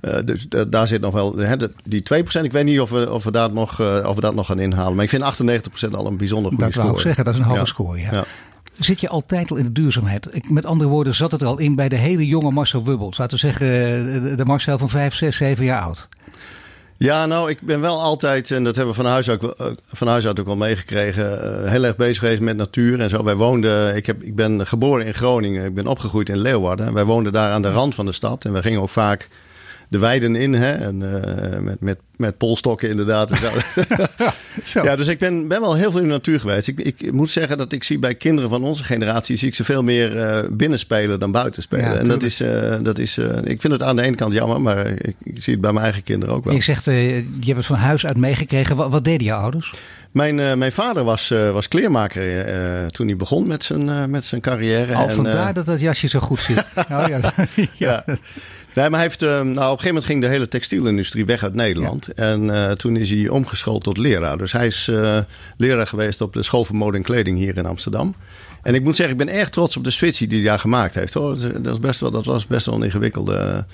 [0.00, 1.36] Uh, dus daar zit nog wel.
[1.36, 4.20] Hè, die 2%, ik weet niet of we, of we, dat nog, uh, of we
[4.20, 4.94] dat nog gaan inhalen.
[4.94, 6.86] Maar ik vind 98% al een bijzonder goede dat score.
[6.86, 8.00] Dat zou ik zeggen, dat is een hoge score.
[8.00, 8.24] Ja.
[8.80, 10.28] Zit je altijd al in de duurzaamheid?
[10.30, 13.18] Ik, met andere woorden, zat het er al in bij de hele jonge Marcel Wubbels.
[13.18, 16.08] Laten we zeggen, de Marcel van 5, 6, 7 jaar oud.
[17.02, 20.08] Ja, nou, ik ben wel altijd, en dat hebben we van huis, ook, eh, van
[20.08, 23.24] huis uit ook wel meegekregen, eh, heel erg bezig geweest met natuur en zo.
[23.24, 26.92] Wij woonden, ik, heb, ik ben geboren in Groningen, ik ben opgegroeid in Leeuwarden.
[26.92, 29.28] Wij woonden daar aan de rand van de stad en we gingen ook vaak
[29.90, 30.52] de weiden in.
[30.52, 30.72] Hè?
[30.72, 33.30] En uh, met, met, met polstokken inderdaad.
[33.30, 33.50] En zo.
[34.64, 34.82] zo.
[34.82, 36.68] Ja, dus ik ben, ben wel heel veel in de natuur geweest.
[36.68, 39.36] Ik, ik moet zeggen dat ik zie bij kinderen van onze generatie...
[39.36, 41.92] zie ik ze veel meer uh, binnen spelen dan buiten spelen.
[41.92, 44.60] Ja, en dat is, uh, dat is ik vind het aan de ene kant jammer...
[44.60, 46.54] maar ik, ik, zie het bij mijn eigen kinderen ook wel.
[46.54, 48.76] Je zegt, je hebt het van huis uit meegekregen.
[48.76, 49.72] Wat, wat deden je ouders?
[50.10, 52.48] Mijn, uh, mijn vader was, uh, was kleermaker
[52.82, 54.94] uh, toen hij begon met zijn, met zijn carrière.
[54.94, 56.64] Al vandaar dat dat jasje zo goed zit.
[56.90, 57.20] oh, ja.
[57.72, 58.04] ja.
[58.74, 61.54] Nee, maar hij heeft, nou, op een gegeven moment ging de hele textielindustrie weg uit
[61.54, 62.08] Nederland.
[62.08, 64.38] En toen is hij omgeschoold tot leraar.
[64.38, 64.90] Dus hij is
[65.56, 68.14] leraar geweest op de school voor mode en kleding hier in Amsterdam.
[68.62, 70.94] En ik moet zeggen, ik ben erg trots op de switch die hij daar gemaakt
[70.94, 71.14] heeft.
[71.14, 71.36] Hoor.
[71.62, 73.66] Dat, is best wel, dat was best wel een ingewikkelde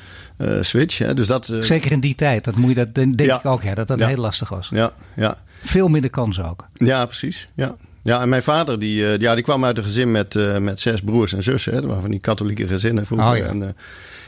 [0.60, 0.98] switch.
[0.98, 1.14] Hè.
[1.14, 3.38] Dus dat, Zeker in die tijd, dat moet je dat denk ja.
[3.38, 4.68] ik ook, ja, dat dat heel lastig was.
[4.70, 5.38] Ja, ja.
[5.62, 6.66] Veel minder kans ook.
[6.74, 7.48] Ja, precies.
[7.54, 7.76] Ja.
[8.02, 11.32] Ja, en mijn vader die, ja, die kwam uit een gezin met, met zes broers
[11.32, 11.72] en zussen.
[11.72, 11.78] Hè.
[11.78, 13.30] Dat waren van die katholieke gezinnen vroeger.
[13.30, 13.44] Oh, ja.
[13.44, 13.76] en,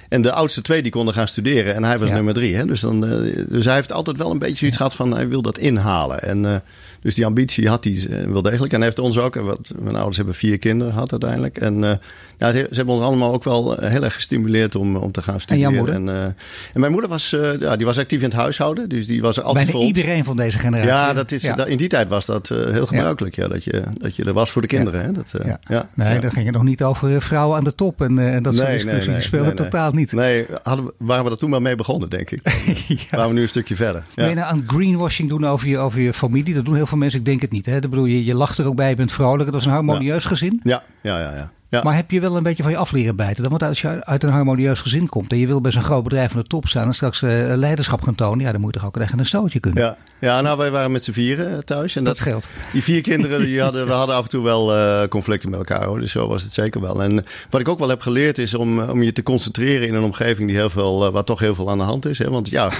[0.08, 2.14] en de oudste twee die konden gaan studeren en hij was ja.
[2.14, 2.56] nummer drie.
[2.56, 2.66] Hè.
[2.66, 5.42] Dus, dan, uh, dus hij heeft altijd wel een beetje zoiets gehad van hij wil
[5.42, 6.22] dat inhalen.
[6.22, 6.62] En
[7.00, 8.72] dus die ambitie had hij wel degelijk.
[8.72, 9.34] En hij heeft ons ook.
[9.34, 11.58] Wat, mijn ouders hebben vier kinderen gehad uiteindelijk.
[11.58, 11.90] En uh,
[12.38, 15.88] ja, ze hebben ons allemaal ook wel heel erg gestimuleerd om, om te gaan studeren.
[15.88, 18.88] En, en, uh, en mijn moeder was, ja, die was actief in het huishouden.
[18.88, 20.90] Dus die was altijd Bijna iedereen van deze generatie.
[20.90, 21.64] Ja, dat is, ja.
[21.64, 23.36] in die tijd was dat heel gebruikelijk.
[23.36, 23.48] Ja.
[23.48, 25.04] dat, je, dat je er was voor de kinderen.
[25.04, 25.12] Hè?
[25.12, 25.32] Dat,
[25.68, 25.88] ja.
[25.94, 28.66] Nee, dan ging je nog niet over vrouwen aan de top en, en dat soort
[28.66, 29.06] nee, discussies.
[29.06, 29.97] Nee, nee, die speelden totaal niet.
[30.06, 32.42] Nee, hadden we, waren we er toen maar mee begonnen, denk ik.
[32.88, 34.02] Dan, waren we nu een stukje verder.
[34.14, 36.54] Ben je nou aan greenwashing doen over je, over je familie?
[36.54, 37.18] Dat doen heel veel mensen.
[37.18, 37.66] Ik denk het niet.
[37.66, 37.80] Hè?
[37.80, 39.44] Dat bedoel, je, je lacht er ook bij, je bent vrolijk.
[39.44, 40.60] Het was een harmonieus gezin.
[40.62, 41.34] Ja, ja, ja.
[41.34, 41.52] ja.
[41.70, 41.82] Ja.
[41.82, 43.42] Maar heb je wel een beetje van je af leren bijten?
[43.42, 43.50] Dan?
[43.50, 46.34] Want als je uit een harmonieus gezin komt en je wil bij zo'n groot bedrijf
[46.34, 48.88] aan de top staan en straks uh, leiderschap gaan tonen, ja, dan moet je toch
[48.88, 49.82] ook echt een stootje kunnen.
[49.82, 51.96] Ja, ja nou, wij waren met z'n vieren eh, thuis.
[51.96, 52.48] En dat, dat geldt.
[52.72, 55.84] Die vier kinderen, die hadden, we hadden af en toe wel uh, conflicten met elkaar.
[55.84, 56.00] Hoor.
[56.00, 57.02] Dus zo was het zeker wel.
[57.02, 60.02] En wat ik ook wel heb geleerd is om, om je te concentreren in een
[60.02, 62.18] omgeving die heel veel, waar toch heel veel aan de hand is.
[62.18, 62.30] Hè?
[62.30, 62.70] Want ja,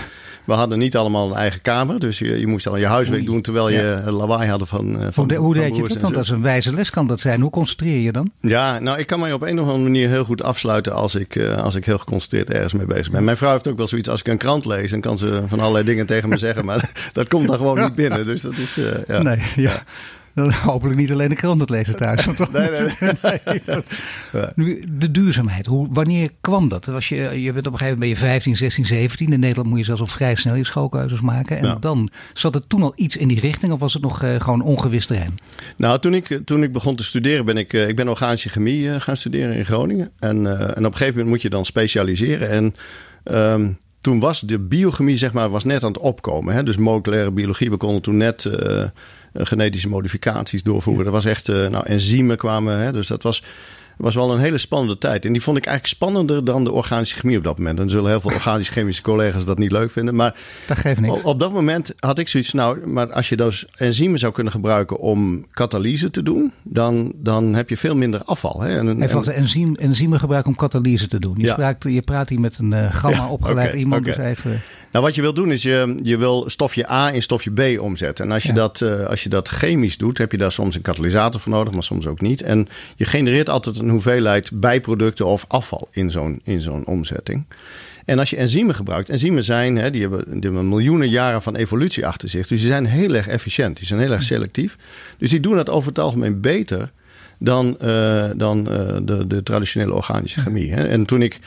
[0.44, 1.98] we hadden niet allemaal een eigen kamer.
[1.98, 4.10] Dus je, je moest al je huiswerk doen terwijl je ja.
[4.10, 4.96] lawaai hadden van.
[5.00, 6.12] van hoe, de, hoe deed je dat dan?
[6.12, 7.40] Dat is een wijze les kan dat zijn.
[7.40, 8.30] Hoe concentreer je dan?
[8.40, 11.36] Ja, nou, ik kan mij op een of andere manier heel goed afsluiten als ik,
[11.38, 13.24] als ik heel geconcentreerd ergens mee bezig ben.
[13.24, 14.08] Mijn vrouw heeft ook wel zoiets.
[14.08, 16.64] Als ik een krant lees, dan kan ze van allerlei dingen tegen me zeggen.
[16.64, 18.26] Maar dat komt dan gewoon niet binnen.
[18.26, 18.78] Dus dat is.
[18.78, 19.22] Uh, ja.
[19.22, 19.82] Nee, ja.
[20.38, 22.26] Dan hopelijk niet alleen de krant het lezen thuis.
[22.26, 23.40] nee, nee,
[24.32, 24.44] nee.
[24.54, 26.86] Nu, de duurzaamheid, hoe, wanneer kwam dat?
[26.86, 29.32] Was je, je bent op een gegeven moment ben je 15, 16, 17.
[29.32, 31.58] In Nederland moet je zelfs al vrij snel je schoolkeuzes maken.
[31.58, 34.40] En dan zat er toen al iets in die richting of was het nog uh,
[34.40, 35.34] gewoon ongewis terrein?
[35.76, 38.80] Nou, toen ik, toen ik begon te studeren ben ik, uh, ik ben organische chemie
[38.80, 40.10] uh, gaan studeren in Groningen.
[40.18, 42.50] En, en op een gegeven moment moet je dan specialiseren.
[42.50, 42.74] En
[43.34, 46.54] um, toen was de biochemie zeg maar, was net aan het opkomen.
[46.54, 46.62] Hè?
[46.62, 48.84] Dus moleculaire biologie, we konden toen net uh,
[49.32, 51.06] genetische modificaties doorvoeren.
[51.06, 52.78] Er was echt, uh, nou, enzymen kwamen.
[52.78, 52.92] Hè?
[52.92, 53.42] Dus dat was
[53.98, 55.24] was wel een hele spannende tijd.
[55.24, 57.80] En die vond ik eigenlijk spannender dan de organische chemie op dat moment.
[57.80, 60.14] En zullen heel veel organische chemische collega's dat niet leuk vinden.
[60.14, 60.34] Maar
[60.66, 61.12] dat geeft niks.
[61.12, 64.52] Op, op, dat moment had ik zoiets, nou, maar als je dus enzymen zou kunnen
[64.52, 68.60] gebruiken om katalyse te doen, dan, dan heb je veel minder afval.
[68.60, 68.78] Hè?
[68.78, 71.34] En, Even en, enzym, enzymen gebruiken om katalyse te doen.
[71.36, 71.52] Je, ja.
[71.52, 74.06] spraakt, je praat hier met een uh, gamma opgeleid iemand.
[74.06, 74.16] Okay.
[74.16, 74.60] Dus even...
[74.92, 78.24] Nou, wat je wil doen is je, je wil stofje A in stofje B omzetten.
[78.24, 78.54] En als je, ja.
[78.54, 81.72] dat, uh, als je dat chemisch doet, heb je daar soms een katalysator voor nodig,
[81.72, 82.42] maar soms ook niet.
[82.42, 87.44] En je genereert altijd een hoeveelheid bijproducten of afval in zo'n, in zo'n omzetting.
[88.04, 91.56] En als je enzymen gebruikt, enzymen zijn, hè, die, hebben, die hebben miljoenen jaren van
[91.56, 92.46] evolutie achter zich.
[92.46, 94.76] Dus die zijn heel erg efficiënt, die zijn heel erg selectief.
[95.18, 96.90] Dus die doen dat over het algemeen beter
[97.38, 100.72] dan, uh, dan uh, de, de traditionele organische chemie.
[100.72, 100.88] Hè.
[100.88, 101.38] En toen ik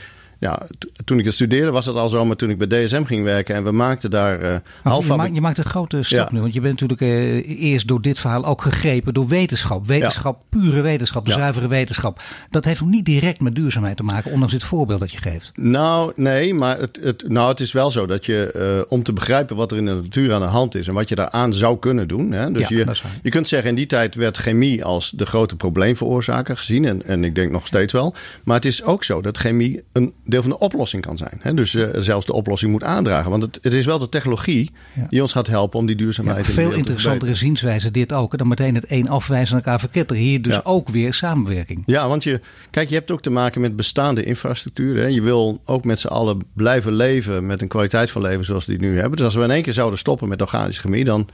[0.41, 0.67] ja,
[1.05, 3.55] toen ik het studeerde was het al zo, maar toen ik bij DSM ging werken
[3.55, 6.33] en we maakten daar uh, half je, maakt, je maakt een grote stap ja.
[6.35, 9.85] nu, want je bent natuurlijk uh, eerst door dit verhaal ook gegrepen door wetenschap.
[9.85, 10.59] Wetenschap, ja.
[10.59, 11.37] pure wetenschap, de ja.
[11.37, 12.21] zuivere wetenschap.
[12.49, 15.51] Dat heeft ook niet direct met duurzaamheid te maken, ondanks dit voorbeeld dat je geeft.
[15.55, 19.13] Nou, nee, maar het, het, nou, het is wel zo dat je, uh, om te
[19.13, 21.79] begrijpen wat er in de natuur aan de hand is en wat je daaraan zou
[21.79, 22.31] kunnen doen.
[22.31, 22.85] Hè, dus je,
[23.23, 27.23] je kunt zeggen, in die tijd werd chemie als de grote probleemveroorzaker gezien en, en
[27.23, 28.13] ik denk nog steeds wel.
[28.43, 31.39] Maar het is ook zo dat chemie een deel van de oplossing kan zijn.
[31.39, 31.53] Hè?
[31.53, 33.31] Dus uh, zelfs de oplossing moet aandragen.
[33.31, 35.07] Want het, het is wel de technologie ja.
[35.09, 38.37] die ons gaat helpen om die duurzaamheid ja, veel in interessantere zienswijze dit ook.
[38.37, 40.23] Dan meteen het een afwijzen en elkaar verketteren.
[40.23, 40.61] Hier dus ja.
[40.63, 41.83] ook weer samenwerking.
[41.85, 42.39] Ja, want je,
[42.69, 44.97] kijk, je hebt ook te maken met bestaande infrastructuur.
[44.97, 45.05] Hè?
[45.05, 48.79] Je wil ook met z'n allen blijven leven met een kwaliteit van leven zoals die
[48.79, 49.17] nu hebben.
[49.17, 51.27] Dus als we in één keer zouden stoppen met organische chemie, dan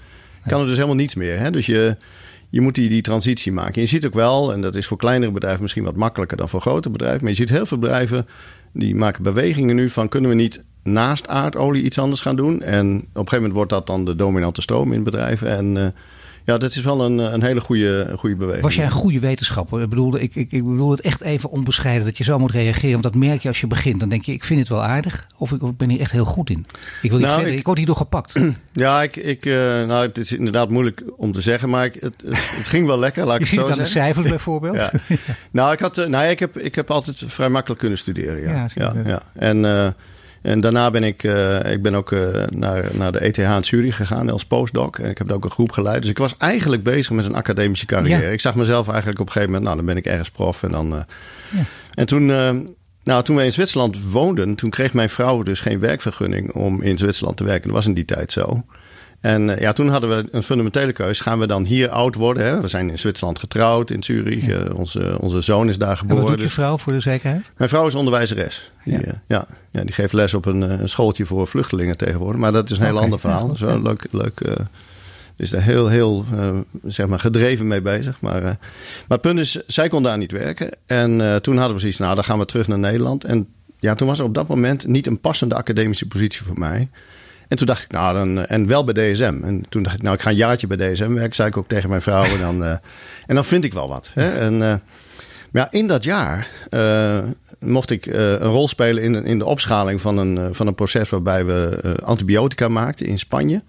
[0.46, 1.40] kan er dus helemaal niets meer.
[1.40, 1.52] Hè?
[1.52, 1.98] Dus je,
[2.50, 3.82] je moet die, die transitie maken.
[3.82, 6.62] je ziet ook wel, en dat is voor kleinere bedrijven misschien wat makkelijker dan voor
[6.62, 8.28] grote bedrijven, maar je ziet heel veel bedrijven
[8.72, 12.62] die maken bewegingen nu van kunnen we niet naast aardolie iets anders gaan doen.
[12.62, 15.48] En op een gegeven moment wordt dat dan de dominante stroom in bedrijven.
[15.48, 15.86] En uh,
[16.48, 18.64] ja, dat is wel een, een hele goede, goede beweging.
[18.64, 19.82] Was jij een goede wetenschapper?
[19.82, 22.92] Ik bedoel, ik, ik, ik bedoel het echt even onbescheiden dat je zo moet reageren.
[22.92, 24.00] Want dat merk je als je begint.
[24.00, 25.28] Dan denk je, ik vind het wel aardig.
[25.38, 26.66] Of ik, of ben hier echt heel goed in.
[27.02, 28.34] Ik, wil niet nou, verder, ik, word hierdoor gepakt.
[28.74, 31.70] Ja, ik, ik, uh, nou, het is inderdaad moeilijk om te zeggen.
[31.70, 34.02] Maar ik, het, het, ging wel lekker, laat ik je het zo ziet zeggen.
[34.02, 34.76] aan de cijfers bijvoorbeeld.
[34.82, 34.92] ja.
[35.52, 38.42] Nou, ik, had, uh, nou, ik, heb, ik heb altijd vrij makkelijk kunnen studeren.
[38.42, 39.22] Ja, ja, ja, ja.
[39.34, 39.58] En...
[39.58, 39.88] Uh,
[40.42, 43.96] en daarna ben ik, uh, ik ben ook uh, naar, naar de ETH in Zurich
[43.96, 45.00] gegaan als postdoc.
[45.00, 46.02] En ik heb ook een groep geleid.
[46.02, 48.24] Dus ik was eigenlijk bezig met een academische carrière.
[48.24, 48.30] Ja.
[48.30, 50.64] Ik zag mezelf eigenlijk op een gegeven moment, nou dan ben ik ergens prof.
[50.64, 51.00] En, dan, uh,
[51.52, 51.64] ja.
[51.94, 52.26] en toen,
[53.04, 56.98] nou, toen we in Zwitserland woonden, toen kreeg mijn vrouw dus geen werkvergunning om in
[56.98, 57.68] Zwitserland te werken.
[57.68, 58.64] Dat was in die tijd zo.
[59.22, 61.24] En uh, ja, toen hadden we een fundamentele keuze.
[61.24, 62.46] Gaan we dan hier oud worden?
[62.46, 62.62] Hè?
[62.62, 64.46] We zijn in Zwitserland getrouwd, in Zurich.
[64.46, 64.64] Ja.
[64.64, 66.24] Uh, onze, onze zoon is daar geboren.
[66.24, 67.52] En wat doet je vrouw voor de zekerheid?
[67.58, 68.72] Mijn vrouw is onderwijzeres.
[68.84, 69.00] Die, ja.
[69.00, 69.48] Uh, ja.
[69.72, 72.42] ja, die geeft les op een, een, schooltje voor vluchtelingen tegenwoordig.
[72.42, 73.04] Maar dat is een heel okay.
[73.04, 73.58] ander verhaal.
[73.60, 74.08] Wel leuk.
[74.12, 74.42] leuk
[75.36, 76.26] is daar heel, heel
[76.84, 78.22] zeg maar gedreven mee bezig.
[78.22, 78.58] Maar, maar
[79.08, 80.70] het punt is, zij kon daar niet werken.
[80.86, 83.24] En toen hadden we zoiets, nou dan gaan we terug naar Nederland.
[83.24, 83.48] En
[83.80, 86.90] ja, toen was er op dat moment niet een passende academische positie voor mij.
[87.48, 89.40] En toen dacht ik, nou, dan, en wel bij DSM.
[89.44, 91.68] En toen dacht ik, nou, ik ga een jaartje bij DSM werken, zei ik ook
[91.68, 92.24] tegen mijn vrouw.
[92.24, 92.70] En dan, uh,
[93.26, 94.10] en dan vind ik wel wat.
[94.14, 94.40] Hè?
[94.40, 94.60] En, uh,
[95.52, 97.18] maar ja, in dat jaar uh,
[97.60, 101.46] mocht ik een rol spelen in, in de opschaling van een, van een proces waarbij
[101.46, 103.62] we antibiotica maakten in Spanje.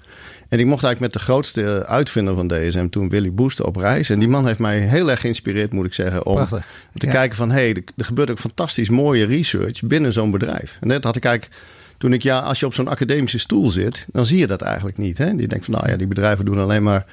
[0.48, 4.10] En ik mocht eigenlijk met de grootste uitvinder van DSM toen, Willy Booster, op reis.
[4.10, 7.12] En die man heeft mij heel erg geïnspireerd, moet ik zeggen, om, te ja.
[7.12, 10.76] kijken van, hé, hey, er gebeurt ook fantastisch mooie research binnen zo'n bedrijf.
[10.80, 11.56] En dat had ik eigenlijk
[11.98, 14.98] toen ik, ja, als je op zo'n academische stoel zit, dan zie je dat eigenlijk
[14.98, 15.18] niet.
[15.18, 15.36] Hè?
[15.36, 17.06] Die denkt van, nou ja, die bedrijven doen alleen maar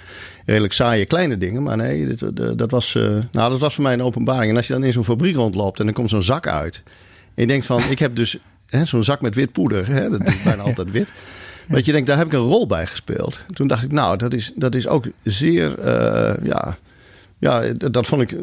[0.46, 1.64] redelijk saaie kleine dingen.
[1.64, 4.52] Maar nee, dat, dat, was, uh, nou, dat was voor mij een openbaring.
[4.52, 6.84] En als je dan in zo'n fabriek rondloopt en dan komt zo'n zak uit.
[7.36, 8.38] En je denkt van, ik heb dus
[8.84, 9.88] zo'n zak met wit poeder.
[9.88, 10.10] Hè?
[10.10, 11.12] Dat is bijna altijd wit.
[11.68, 13.44] Dat je denkt, daar heb ik een rol bij gespeeld.
[13.54, 16.78] Toen dacht ik, nou, dat is, dat is ook zeer, uh, ja,
[17.38, 18.38] ja, dat vond ik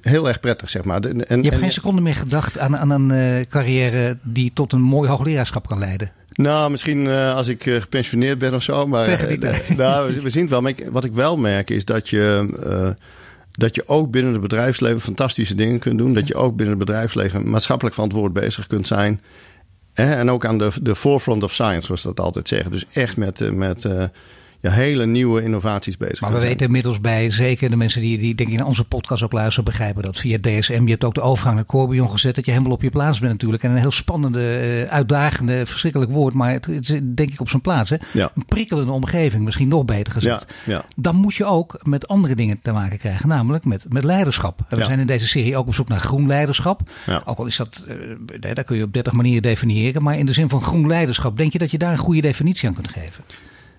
[0.00, 1.00] heel erg prettig, zeg maar.
[1.00, 4.72] En, je hebt en, geen seconde meer gedacht aan, aan een uh, carrière die tot
[4.72, 6.12] een mooi hoogleraarschap kan leiden?
[6.32, 8.86] Nou, misschien uh, als ik uh, gepensioneerd ben of zo.
[8.86, 9.76] Maar, Tegen die tijd.
[9.76, 10.60] nou, we, we zien het wel.
[10.60, 12.94] Maar ik, wat ik wel merk is dat je,
[13.52, 16.14] dat je ook binnen het bedrijfsleven fantastische dingen kunt doen.
[16.14, 19.20] Dat je ook binnen het bedrijfsleven maatschappelijk verantwoord bezig kunt zijn.
[19.92, 20.14] Hè?
[20.14, 22.70] En ook aan de, de forefront of science, zoals dat altijd zeggen.
[22.70, 23.52] Dus echt met...
[23.52, 23.88] met
[24.66, 26.48] ja, hele nieuwe innovaties bezig Maar we zijn.
[26.48, 29.64] weten inmiddels bij, zeker de mensen die, die denk ik in onze podcast ook luisteren,
[29.64, 30.82] begrijpen dat via DSM.
[30.84, 33.32] Je hebt ook de overgang naar Corbion gezet, dat je helemaal op je plaats bent
[33.32, 33.62] natuurlijk.
[33.62, 36.66] En een heel spannende, eh, uitdagende, verschrikkelijk woord, maar het,
[37.02, 37.90] denk ik op zijn plaats.
[37.90, 37.96] Hè?
[38.12, 38.30] Ja.
[38.34, 40.54] Een prikkelende omgeving, misschien nog beter gezegd.
[40.64, 40.84] Ja, ja.
[40.96, 44.60] Dan moet je ook met andere dingen te maken krijgen, namelijk met, met leiderschap.
[44.68, 46.90] En we zijn in deze serie ook op zoek naar groen leiderschap.
[47.24, 50.02] Ook al is dat, eh, daar kun je op 30 manieren definiëren.
[50.02, 52.68] Maar in de zin van groen leiderschap, denk je dat je daar een goede definitie
[52.68, 53.24] aan kunt geven?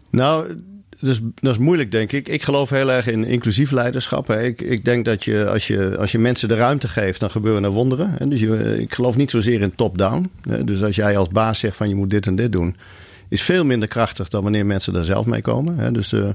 [0.09, 0.55] Nou,
[0.99, 2.27] dat is, dat is moeilijk, denk ik.
[2.27, 4.27] Ik geloof heel erg in inclusief leiderschap.
[4.27, 4.43] Hè.
[4.43, 7.63] Ik, ik denk dat je als, je als je mensen de ruimte geeft, dan gebeuren
[7.63, 8.13] er wonderen.
[8.17, 8.27] Hè.
[8.27, 10.31] Dus je, ik geloof niet zozeer in top-down.
[10.65, 12.75] Dus als jij als baas zegt van je moet dit en dit doen,
[13.29, 15.77] is veel minder krachtig dan wanneer mensen daar zelf mee komen.
[15.77, 15.91] Hè.
[15.91, 16.29] Dus eh,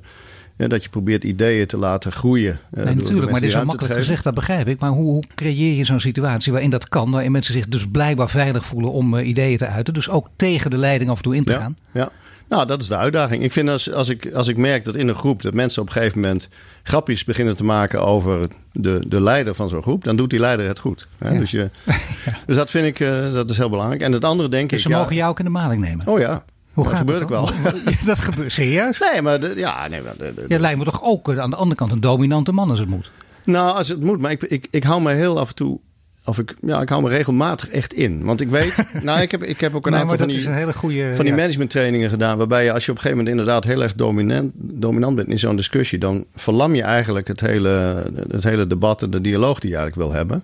[0.57, 2.59] ja, dat je probeert ideeën te laten groeien.
[2.71, 4.81] eh, Nee, natuurlijk, maar dit is wel te makkelijk gezegd, dat begrijp ik.
[4.81, 8.31] Maar hoe, hoe creëer je zo'n situatie waarin dat kan, waarin mensen zich dus blijkbaar
[8.31, 11.37] veilig voelen om eh, ideeën te uiten, dus ook tegen de leiding af en toe
[11.37, 11.77] in te Ja, gaan?
[11.93, 12.11] ja.
[12.53, 13.43] Nou, dat is de uitdaging.
[13.43, 15.89] Ik vind als, als, ik, als ik merk dat in een groep dat mensen op
[15.89, 16.49] een gegeven moment
[16.83, 20.67] grapjes beginnen te maken over de, de leider van zo'n groep, dan doet die leider
[20.67, 21.07] het goed.
[21.19, 21.33] Hè?
[21.33, 21.39] Ja.
[21.39, 21.71] Dus, je,
[22.47, 24.01] dus dat vind ik uh, dat is heel belangrijk.
[24.03, 24.85] En het andere denk Dus ik.
[24.85, 26.07] ze ja, mogen jou ook in de maling nemen.
[26.07, 26.45] Oh ja.
[26.73, 27.73] Hoe dat gaat gebeurt dat ook wel.
[28.07, 28.99] dat gebeurt serieus?
[29.13, 31.51] Nee, maar de, ja, nee, maar de, de- Je lijkt me toch ook eh, aan
[31.51, 33.11] de andere kant een dominante man als het moet.
[33.45, 35.79] Nou, als het moet, maar ik, ik, ik hou me heel af en toe.
[36.25, 38.25] Of ik, ja, ik hou me regelmatig echt in.
[38.25, 38.75] Want ik weet.
[39.03, 40.47] nou, ik heb, ik heb ook een Nee, aantal van die.
[40.47, 41.15] een hele goede.
[41.15, 41.41] van die ja.
[41.41, 42.39] managementtrainingen gedaan.
[42.39, 45.39] Waarbij je als je op een gegeven moment inderdaad heel erg dominant, dominant bent in
[45.39, 45.99] zo'n discussie.
[45.99, 50.09] Dan verlam je eigenlijk het hele, het hele debat en de dialoog die je eigenlijk
[50.09, 50.43] wil hebben.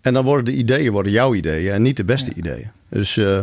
[0.00, 2.70] En dan worden de ideeën worden jouw ideeën en niet de beste ideeën.
[2.88, 3.38] Dus eh,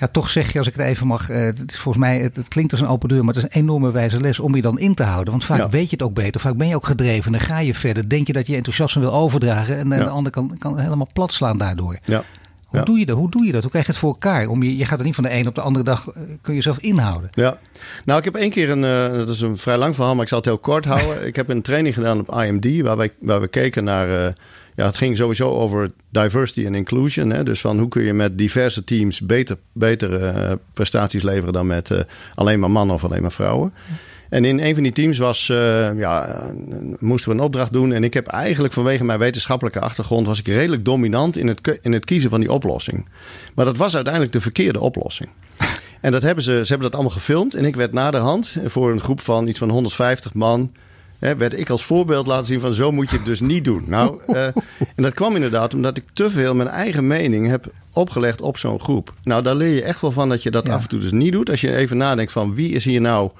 [0.00, 2.36] Ja, toch zeg je, als ik het even mag, eh, het is volgens mij, het,
[2.36, 4.62] het klinkt als een open deur, maar het is een enorme wijze les om je
[4.62, 5.30] dan in te houden.
[5.30, 5.68] Want vaak Ja.
[5.68, 8.26] weet je het ook beter, vaak ben je ook gedreven, dan ga je verder, denk
[8.26, 9.96] je dat je enthousiasme wil overdragen en, Ja.
[10.04, 11.98] de ander kan, kan helemaal plat slaan daardoor.
[12.04, 12.24] ja.
[12.66, 12.84] Hoe, Ja.
[12.84, 13.16] doe je dat?
[13.16, 13.60] Hoe doe je dat?
[13.62, 14.46] Hoe krijg je het voor elkaar?
[14.46, 16.28] Om je, je gaat er niet van de een op de andere dag, eh, kun
[16.42, 17.30] je jezelf inhouden.
[17.32, 17.58] Ja,
[18.04, 20.28] nou ik heb één keer een, eh, dat is een vrij lang verhaal, maar ik
[20.28, 21.26] zal het heel kort houden.
[21.30, 24.34] ik heb een training gedaan op IMD, waar, wij, waar we keken naar,
[24.76, 27.30] ja het ging sowieso over diversity en inclusion.
[27.30, 27.42] Hè?
[27.42, 31.90] Dus van hoe kun je met diverse teams beter, betere eh, prestaties leveren dan met
[31.90, 32.00] eh,
[32.34, 33.72] alleen maar mannen of alleen maar vrouwen.
[34.28, 36.42] En in een van die teams was, eh, ja,
[36.98, 37.92] moesten we een opdracht doen.
[37.92, 40.26] En ik heb eigenlijk vanwege mijn wetenschappelijke achtergrond...
[40.26, 43.08] was ik redelijk dominant in het, in het kiezen van die oplossing.
[43.54, 45.28] Maar dat was uiteindelijk de verkeerde oplossing.
[46.00, 47.54] En dat hebben ze, ze hebben dat allemaal gefilmd.
[47.54, 50.72] En ik werd naderhand voor een groep van iets van 150 man.
[51.18, 53.84] Hè, werd ik als voorbeeld laten zien van zo moet je het dus niet doen.
[53.86, 58.40] Nou, eh, en dat kwam inderdaad omdat ik te veel mijn eigen mening heb opgelegd
[58.40, 59.12] op zo'n groep.
[59.22, 60.74] Nou, daar leer je echt wel van dat je dat Ja.
[60.74, 61.50] af en toe dus niet doet.
[61.50, 63.30] Als je even nadenkt van wie is hier nou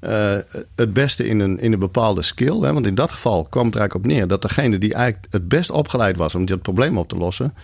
[0.00, 0.36] eh,
[0.76, 2.60] het beste in een, in een bepaalde skill.
[2.60, 2.72] Hè?
[2.72, 5.48] Want in dat geval kwam het er eigenlijk op neer dat degene die eigenlijk het
[5.48, 7.54] best opgeleid was om dat probleem op te lossen,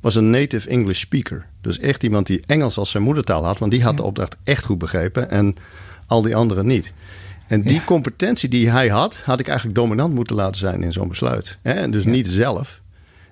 [0.00, 1.46] was een native English speaker.
[1.60, 4.64] Dus echt iemand die Engels als zijn moedertaal had, want die had de opdracht echt
[4.64, 5.54] goed begrepen en
[6.06, 6.92] al die anderen niet.
[7.48, 7.82] En die Ja.
[7.84, 11.58] competentie die hij had, had ik eigenlijk dominant moeten laten zijn in zo'n besluit.
[11.62, 12.10] En dus Ja.
[12.10, 12.80] niet zelf.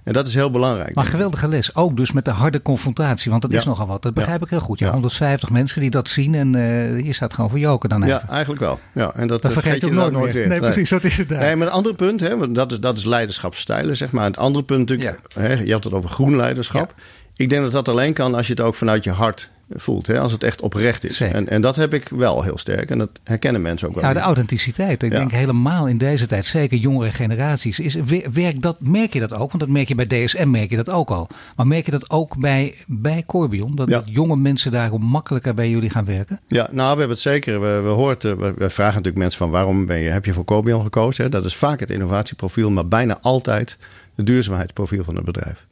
[0.04, 0.94] En dat is heel belangrijk.
[0.94, 4.02] Maar geweldige les, ook dus met de harde confrontatie, want dat is nogal wat.
[4.02, 4.78] Dat begrijp ik heel goed.
[4.78, 4.92] Ja, Ja.
[4.92, 8.14] 150 mensen die dat zien en eh je staat gewoon voor joken dan even.
[8.14, 8.80] ja, eigenlijk wel.
[8.92, 10.48] Ja, en dat, dat eh, vergeet je ook nooit meer.
[10.48, 11.38] Nee, precies, dat is het daar.
[11.40, 14.24] Nee, maar het andere punt, hè, want dat is, dat is leiderschapsstijlen, zeg maar.
[14.24, 16.94] Het andere punt natuurlijk, hè, je hebt het over groen leiderschap.
[17.36, 20.06] Ik denk dat dat alleen kan als je het ook vanuit je hart voelt.
[20.06, 21.16] Hè, als het echt oprecht is.
[21.16, 21.34] Zeker.
[21.36, 22.90] En, en dat heb ik wel heel sterk.
[22.90, 24.04] En dat herkennen mensen ook wel.
[24.04, 25.02] Ja, de authenticiteit.
[25.02, 25.18] Ik Ja.
[25.18, 29.32] denk helemaal in deze tijd, zeker jongere generaties, is, wer- werkt dat, merk je dat
[29.32, 29.48] ook?
[29.48, 31.28] Want dat merk je bij DSM, merk je dat ook al.
[31.56, 33.74] Maar merk je dat ook bij, bij Corbion?
[33.74, 33.98] Dat, Ja.
[33.98, 36.40] dat jonge mensen daarom makkelijker bij jullie gaan werken?
[36.46, 37.60] Ja, nou, we hebben het zeker.
[37.60, 40.32] We, we, hoort, eh, we, we vragen natuurlijk mensen van waarom ben je, heb je
[40.32, 41.24] voor Cobion gekozen?
[41.24, 41.30] Hè?
[41.30, 43.76] Dat is vaak het innovatieprofiel, maar bijna altijd
[44.14, 45.66] het duurzaamheidsprofiel van het bedrijf.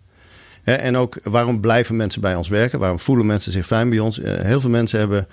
[0.62, 2.79] Hè, En ook waarom blijven mensen bij ons werken?
[2.79, 4.20] Waarom voelen mensen zich fijn bij ons?
[4.20, 5.27] Eh, Heel veel mensen hebben,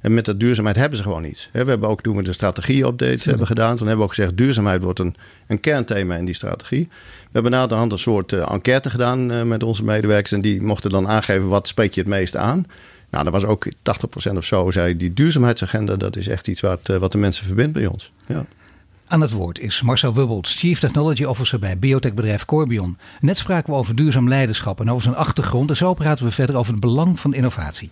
[0.00, 1.48] en met dat duurzaamheid hebben ze gewoon iets.
[1.52, 4.82] We hebben ook toen we de strategie-update hebben gedaan, toen hebben we ook gezegd duurzaamheid
[4.82, 6.88] wordt een, een kernthema in die strategie.
[7.20, 10.40] We hebben na de hand een soort eh, enquête gedaan eh, met onze medewerkers en
[10.40, 12.66] die mochten dan aangeven wat spreek je het meest aan.
[13.10, 13.66] Nou, dat was ook
[14.30, 17.72] 80% of zo, zei die duurzaamheidsagenda, dat is echt iets wat, wat de mensen verbindt
[17.72, 18.12] bij ons.
[18.26, 18.46] Ja.
[19.08, 22.98] Aan het woord is Marcel Wubbels, Chief Technology Officer bij biotechbedrijf Corbion.
[23.20, 25.70] Net spraken we over duurzaam leiderschap en over zijn achtergrond.
[25.70, 27.90] En zo praten we verder over het belang van innovatie.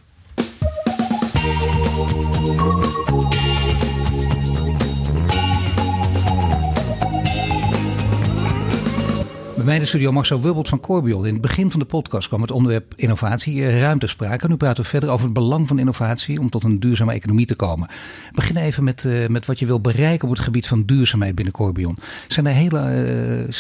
[9.65, 11.27] Bij in de studio Marcel Wubbelt van Corbion.
[11.27, 14.49] In het begin van de podcast kwam het onderwerp innovatie eh, ruimte sprake.
[14.49, 17.55] Nu praten we verder over het belang van innovatie om tot een duurzame economie te
[17.55, 17.89] komen.
[17.89, 21.35] We beginnen even met, eh, met wat je wil bereiken op het gebied van duurzaamheid
[21.35, 21.99] binnen Corbion.
[22.29, 22.79] Zijn er hele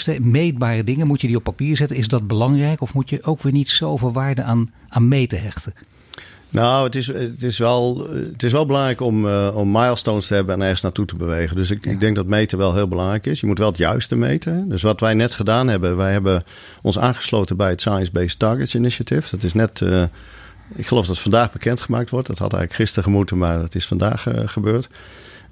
[0.06, 1.06] eh, meetbare dingen?
[1.06, 1.96] Moet je die op papier zetten?
[1.96, 2.80] Is dat belangrijk?
[2.80, 5.74] Of moet je ook weer niet zoveel waarde aan, aan mee te hechten?
[6.54, 10.34] Nou, het is, het is, wel, het is wel belangrijk om, uh, om milestones te
[10.34, 11.56] hebben en ergens naartoe te bewegen.
[11.56, 13.40] Dus ik, ik denk dat meten wel heel belangrijk is.
[13.40, 14.68] Je moet wel het juiste meten.
[14.68, 16.44] Dus wat wij net gedaan hebben, wij hebben
[16.82, 19.30] ons aangesloten bij het Science Based Targets Initiative.
[19.30, 20.02] Dat is net, uh,
[20.74, 22.26] ik geloof dat het vandaag bekendgemaakt wordt.
[22.26, 24.88] Dat had eigenlijk gisteren gemoeten, maar dat is vandaag uh, gebeurd.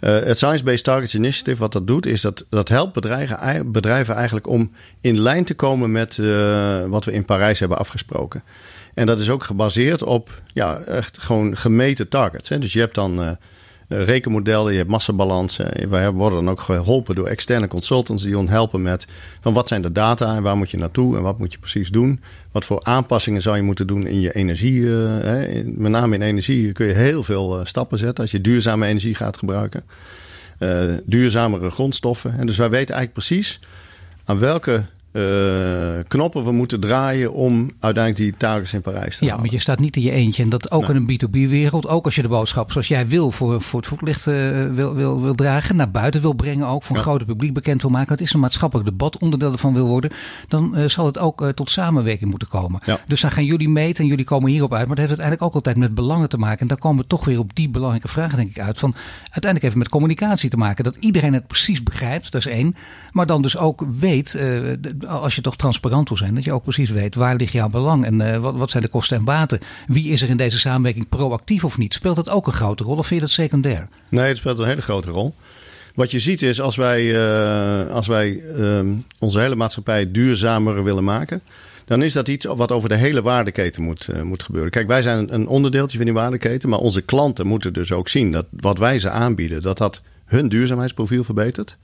[0.00, 4.46] het Science Based Targets Initiative, wat dat doet, is dat dat helpt bedrijven, bedrijven eigenlijk
[4.46, 6.20] om in lijn te komen met
[6.88, 8.42] wat we in Parijs hebben afgesproken.
[8.94, 12.48] En dat is ook gebaseerd op ja, echt gewoon gemeten targets.
[12.48, 12.58] Hè.
[12.58, 13.30] Dus je hebt dan uh,
[13.88, 15.90] rekenmodellen, je hebt massabalansen.
[15.90, 19.06] Wij worden dan ook geholpen door externe consultants die ons helpen met
[19.40, 21.90] van wat zijn de data en waar moet je naartoe en wat moet je precies
[21.90, 22.20] doen.
[22.52, 24.86] Wat voor aanpassingen zou je moeten doen in je energie.
[24.86, 25.62] Hè.
[25.64, 29.36] Met name in energie kun je heel veel stappen zetten als je duurzame energie gaat
[29.36, 29.84] gebruiken.
[31.04, 32.38] duurzamere grondstoffen.
[32.38, 33.60] En dus wij weten eigenlijk precies
[34.24, 39.36] aan welke uh, knoppen we moeten draaien om uiteindelijk die targets in Parijs te ja,
[39.36, 40.42] maar je staat niet in je eentje.
[40.42, 43.62] En dat ook in een B2B-wereld, ook als je de boodschap zoals jij wil voor,
[43.62, 44.34] voor het voetlicht uh,
[44.70, 47.90] wil, wil, wil dragen, naar buiten wil brengen, ook voor een grote publiek bekend wil
[47.90, 48.12] maken.
[48.12, 50.10] Het is een maatschappelijk debat onderdeel ervan wil worden.
[50.48, 52.80] Dan uh, zal het ook tot samenwerking moeten komen.
[52.84, 53.00] Ja.
[53.06, 54.86] Dus dan gaan jullie meten en jullie komen hierop uit.
[54.86, 56.60] Maar dat heeft uiteindelijk ook altijd met belangen te maken.
[56.60, 58.78] En dan komen we toch weer op die belangrijke vraag, denk ik, uit.
[58.78, 60.84] Van uiteindelijk even met communicatie te maken.
[60.84, 62.76] Dat iedereen het precies begrijpt, dat is één.
[63.10, 64.34] Maar dan dus ook weet
[65.06, 68.04] als je toch transparant wil zijn, dat je ook precies weet waar ligt jouw belang
[68.04, 69.60] en uh, wat, wat zijn de kosten en baten.
[69.86, 71.94] Wie is er in deze samenwerking proactief of niet?
[71.94, 73.88] Speelt dat ook een grote rol of vind je dat secundair?
[74.10, 75.34] Nee, het speelt een hele grote rol.
[75.94, 78.80] Wat je ziet is als wij, uh, als wij uh,
[79.18, 81.42] onze hele maatschappij duurzamer willen maken,
[81.84, 84.70] dan is dat iets wat over de hele waardeketen moet, uh, moet gebeuren.
[84.70, 88.32] Kijk, wij zijn een onderdeeltje van die waardeketen, maar onze klanten moeten dus ook zien
[88.32, 91.76] dat wat wij ze aanbieden, dat dat hun duurzaamheidsprofiel verbetert.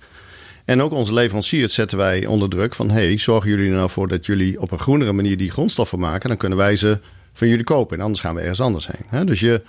[0.68, 2.90] En ook onze leveranciers zetten wij onder druk van...
[2.90, 6.28] hey, zorgen jullie er nou voor dat jullie op een groenere manier die grondstoffen maken...
[6.28, 6.98] dan kunnen wij ze
[7.32, 9.26] van jullie kopen en anders gaan we ergens anders heen.
[9.26, 9.62] Dus je,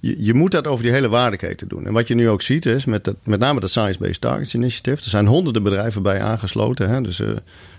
[0.00, 1.86] je, je, moet dat over die hele waardeketen doen.
[1.86, 4.54] En wat je nu ook ziet is, met, het, met name dat Science Based Targets
[4.54, 5.02] Initiative...
[5.02, 6.88] er zijn honderden bedrijven bij aangesloten.
[6.88, 7.00] Hè?
[7.00, 7.28] Dus uh,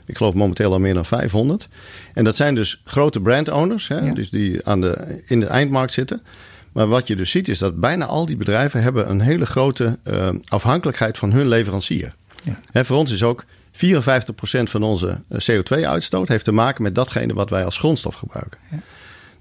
[0.05, 1.67] ik geloof momenteel al meer dan 500.
[2.13, 3.99] En dat zijn dus grote brand owners, hè?
[3.99, 4.13] Ja.
[4.13, 6.21] dus die aan de, in de eindmarkt zitten...
[6.71, 9.97] Maar wat je dus ziet is dat bijna al die bedrijven hebben een hele grote
[10.03, 12.13] uh, afhankelijkheid van hun leverancier.
[12.71, 12.83] Ja.
[12.83, 13.77] voor ons is ook 54%
[14.63, 18.59] van onze eh, CO2-uitstoot heeft te maken met datgene wat wij als grondstof gebruiken.
[18.71, 18.77] Ja.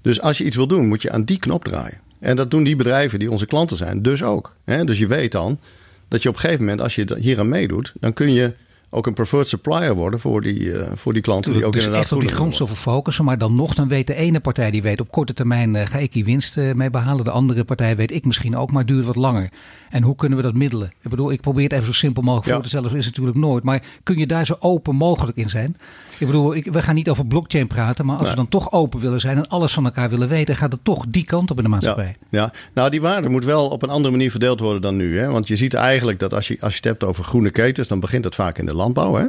[0.01, 1.99] Dus als je iets wil doen, moet je aan die knop draaien.
[2.19, 4.55] En dat doen die bedrijven die onze klanten zijn dus ook.
[4.65, 5.59] Dus je weet dan
[6.07, 8.53] dat je op een gegeven moment, als je hier aan meedoet, dan kun je
[8.95, 11.53] ook een preferred supplier worden voor die, uh, voor die klanten.
[11.53, 13.25] Die ook dus inderdaad echt op die grondstoffen focussen.
[13.25, 15.97] Maar dan nog, dan weet de ene partij die weet op korte termijn uh, ga
[15.97, 17.23] ik die winst uh, mee behalen.
[17.23, 19.49] De andere partij weet ik misschien ook, maar duurt wat langer.
[19.89, 20.91] En hoe kunnen we dat middelen?
[21.01, 22.53] Ik bedoel, ik probeer het even zo simpel mogelijk ja.
[22.53, 22.89] voor te stellen.
[22.89, 23.63] is het natuurlijk nooit.
[23.63, 25.77] Maar kun je daar zo open mogelijk in zijn?
[26.19, 28.05] Ik bedoel, ik, we gaan niet over blockchain praten.
[28.05, 28.31] Maar als nee.
[28.31, 31.05] we dan toch open willen zijn en alles van elkaar willen weten, gaat het toch
[31.09, 32.15] die kant op in de maatschappij.
[32.29, 32.53] Ja, ja.
[32.73, 35.19] nou die waarde moet wel op een andere manier verdeeld worden dan nu.
[35.19, 35.27] Hè?
[35.27, 37.99] Want je ziet eigenlijk dat als je, als je het hebt over groene ketens, dan
[37.99, 39.15] begint het vaak in de landbouw.
[39.15, 39.25] Hè?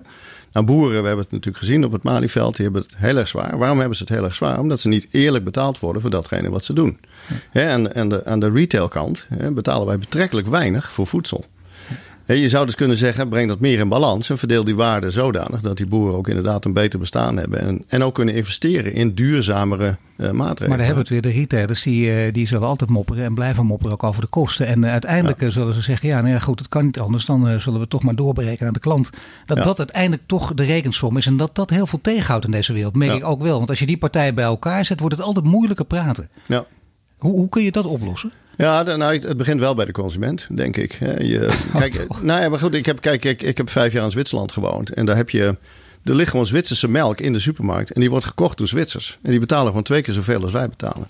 [0.53, 3.29] Nou, boeren, we hebben het natuurlijk gezien op het Malieveld, die hebben het heel erg
[3.29, 3.59] zwaar.
[3.59, 4.59] Waarom hebben ze het heel erg zwaar?
[4.59, 6.99] Omdat ze niet eerlijk betaald worden voor datgene wat ze doen.
[7.53, 7.61] Ja.
[7.61, 11.45] en, en de, aan de retailkant betalen wij betrekkelijk weinig voor voedsel.
[12.35, 15.61] Je zou dus kunnen zeggen, breng dat meer in balans en verdeel die waarde zodanig
[15.61, 17.61] dat die boeren ook inderdaad een beter bestaan hebben.
[17.61, 20.69] En, en ook kunnen investeren in duurzamere uh, maatregelen.
[20.69, 23.35] Maar dan hebben we het weer, de retailers die, uh, die zullen altijd mopperen en
[23.35, 24.67] blijven mopperen ook over de kosten.
[24.67, 25.51] En uh, uiteindelijk ja.
[25.51, 27.25] zullen ze zeggen, ja, nou ja goed, het kan niet anders.
[27.25, 29.11] Dan zullen we toch maar doorberekenen aan de klant.
[29.47, 29.63] Dat ja.
[29.63, 32.97] dat uiteindelijk toch de rekensom is en dat dat heel veel tegenhoudt in deze wereld.
[32.97, 33.57] Merk ik ook wel.
[33.57, 36.29] Want als je die partijen bij elkaar zet, wordt het altijd moeilijker praten.
[36.47, 36.67] Ja.
[37.19, 38.33] Hoe, hoe kun je dat oplossen?
[38.57, 40.93] Ja, nou, het begint wel bij de consument, denk ik.
[41.19, 44.05] Je, oh, kijk, nou ja, maar goed, ik heb, kijk, ik, ik heb vijf jaar
[44.05, 44.91] in Zwitserland gewoond.
[44.91, 45.57] En daar heb je,
[46.05, 47.93] er ligt gewoon Zwitserse melk in de supermarkt.
[47.93, 49.19] En die wordt gekocht door Zwitsers.
[49.23, 51.09] En die betalen gewoon twee keer zoveel als wij betalen.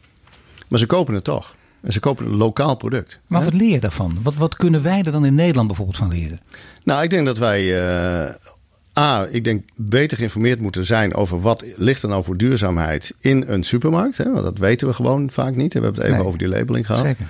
[0.69, 1.55] Maar ze kopen het toch.
[1.81, 3.21] En ze kopen een lokaal product.
[3.27, 4.19] Maar wat leer je daarvan?
[4.23, 6.39] Wat, wat kunnen wij er dan in Nederland bijvoorbeeld van leren?
[6.85, 8.35] Nou, ik denk dat wij uh,
[8.99, 13.45] A, ik denk beter geïnformeerd moeten zijn over wat ligt er nou voor duurzaamheid in
[13.47, 14.17] een supermarkt.
[14.17, 14.31] Hè?
[14.31, 15.73] Want dat weten we gewoon vaak niet.
[15.73, 16.27] We hebben het even nee.
[16.27, 17.05] over die labeling gehad.
[17.05, 17.27] Zeker.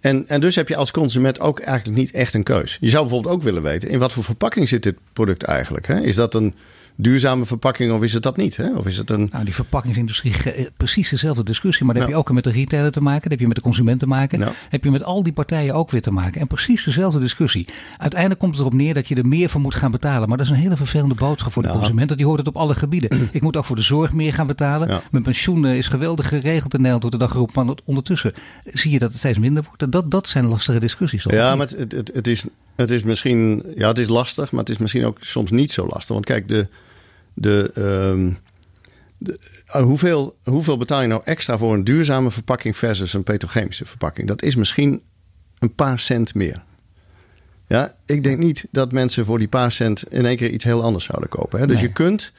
[0.00, 2.78] En, en dus heb je als consument ook eigenlijk niet echt een keus.
[2.80, 5.86] Je zou bijvoorbeeld ook willen weten, in wat voor verpakking zit dit product eigenlijk?
[5.86, 6.00] Hè?
[6.00, 6.54] Is dat een
[6.96, 8.56] duurzame verpakking of is het dat niet?
[8.56, 8.74] Hè?
[8.76, 9.28] Of is het een...
[9.32, 11.84] Nou, die verpakkingsindustrie, eh, precies dezelfde discussie.
[11.84, 13.62] Maar dan heb je ook met de retailer te maken, dan heb je met de
[13.62, 14.48] consument te maken.
[14.68, 16.40] Heb je met al die partijen ook weer te maken.
[16.40, 17.66] En precies dezelfde discussie.
[17.98, 20.28] Uiteindelijk komt het erop neer dat je er meer voor moet gaan betalen.
[20.28, 22.06] Maar dat is een hele vervelende boodschap voor de consument.
[22.06, 23.28] Want die hoort het op alle gebieden.
[23.32, 25.02] Ik moet ook voor de zorg meer gaan betalen.
[25.10, 27.66] Mijn pensioen is geweldig geregeld in Nederland, wordt er dan geroepen.
[27.66, 28.32] Maar ondertussen
[28.64, 29.92] zie je dat het steeds minder wordt.
[29.92, 31.24] Dat, dat zijn lastige discussies.
[31.24, 32.44] Ja, maar het, het, het, is,
[32.76, 35.86] het is misschien, ja, het is lastig, maar het is misschien ook soms niet zo
[35.86, 36.08] lastig.
[36.08, 36.68] Want kijk, de,
[37.34, 38.38] de, um,
[39.82, 44.28] hoeveel, hoeveel betaal je nou extra voor een duurzame verpakking versus een petrochemische verpakking?
[44.28, 45.02] Dat is misschien
[45.58, 46.62] een paar cent meer.
[47.66, 50.82] Ja, ik denk niet dat mensen voor die paar cent in één keer iets heel
[50.82, 51.60] anders zouden kopen.
[51.60, 51.66] Hè?
[51.66, 52.32] Dus je, kunt,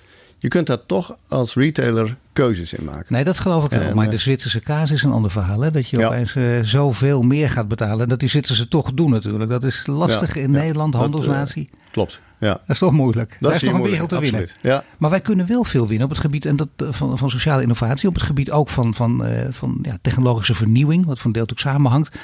[0.43, 3.05] je kunt daar toch als retailer keuzes in maken.
[3.07, 3.95] Nee, dat geloof ik wel.
[3.95, 5.61] maar de Zwitserse kaas is een ander verhaal.
[5.61, 5.71] Hè?
[5.71, 6.07] Dat je ja.
[6.07, 8.09] opeens uh, zoveel meer gaat betalen.
[8.09, 9.49] Dat die Zwitsers toch doen natuurlijk.
[9.49, 11.69] Dat is lastig in Nederland, handelsnatie.
[11.69, 12.21] Dat, uh, klopt.
[12.37, 12.49] Ja.
[12.49, 13.37] Dat is toch moeilijk.
[13.39, 14.47] Dat, is toch een wereld te winnen.
[14.61, 14.83] Ja.
[14.97, 18.07] Maar wij kunnen wel veel winnen op het gebied en dat, van, van sociale innovatie.
[18.07, 21.05] Op het gebied ook van, van, uh, van ja, technologische vernieuwing.
[21.05, 22.17] Wat van deel ook samenhangt.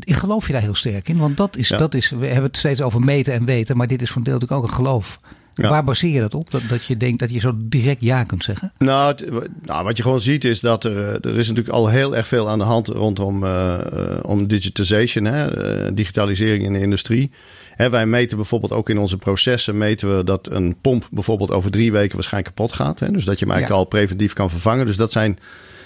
[0.00, 1.18] Ik geloof je daar heel sterk in.
[1.18, 3.76] Want dat is, dat is, we hebben het steeds over meten en weten.
[3.76, 5.20] Maar dit is van deel ook een geloof.
[5.62, 5.68] Ja.
[5.68, 6.50] Waar baseer je dat op?
[6.50, 8.72] Dat, dat je denkt dat je zo direct ja kunt zeggen?
[8.78, 12.16] Nou, het, nou, wat je gewoon ziet is dat er, er is natuurlijk al heel
[12.16, 13.78] erg veel aan de hand rondom uh,
[14.22, 15.46] om digitization, hè,
[15.86, 17.30] uh, digitalisering in de industrie.
[17.74, 21.70] Hè, wij meten bijvoorbeeld ook in onze processen meten we dat een pomp bijvoorbeeld over
[21.70, 23.00] drie weken waarschijnlijk kapot gaat.
[23.00, 23.86] Hè, dus dat je hem eigenlijk ja.
[23.86, 24.86] al preventief kan vervangen.
[24.86, 25.38] Dus dat zijn,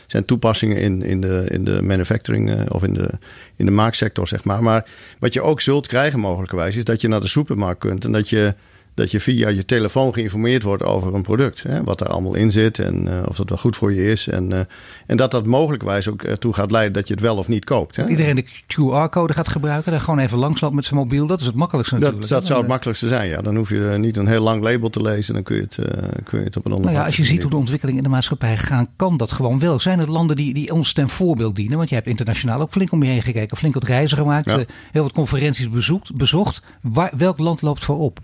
[0.07, 3.11] zijn toepassingen in, in, de, in de manufacturing uh, of in de,
[3.57, 4.63] in de maaksector, zeg maar.
[4.63, 4.85] Maar
[5.19, 8.29] wat je ook zult krijgen mogelijkerwijs is dat je naar de supermarkt kunt en dat
[8.29, 8.55] je
[8.95, 11.63] dat je via je telefoon geïnformeerd wordt over een product.
[11.63, 14.29] Hè, wat er allemaal in zit en uh, of dat wel goed voor je is.
[14.29, 14.61] En, uh,
[15.07, 17.97] en dat dat mogelijkwijs ook ertoe gaat leiden dat je het wel of niet koopt.
[17.97, 18.09] Hè.
[18.09, 21.27] Iedereen de QR-code gaat gebruiken, daar gewoon even langs loopt met zijn mobiel.
[21.27, 22.21] Dat is het makkelijkste natuurlijk.
[22.21, 23.43] Dat, dat zou het makkelijkste zijn, ja.
[23.43, 25.35] Dan hoef je niet een heel lang label te lezen.
[25.35, 25.87] Dan kun je het, uh,
[26.25, 28.09] kun je het op een andere nou ja, Als je ziet hoe de ontwikkelingen in
[28.09, 29.81] de maatschappij gaan, kan dat gewoon wel.
[29.81, 31.77] Zijn het landen die, die ons ten voorbeeld dienen?
[31.77, 33.57] Want je hebt internationaal ook flink om je heen gekeken.
[33.57, 34.51] Flink wat reizen gemaakt.
[34.51, 34.65] Ja.
[34.93, 36.63] heel wat conferenties bezoekt, bezocht.
[36.81, 38.21] Waar, welk land loopt voorop?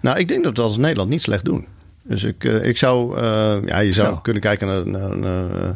[0.00, 1.66] Nou, ik denk dat we dat als Nederland niet slecht doen.
[2.02, 4.20] Dus ik, uh, ik zou, uh, ja, je zou Zo.
[4.20, 5.70] kunnen kijken naar, naar, naar uh,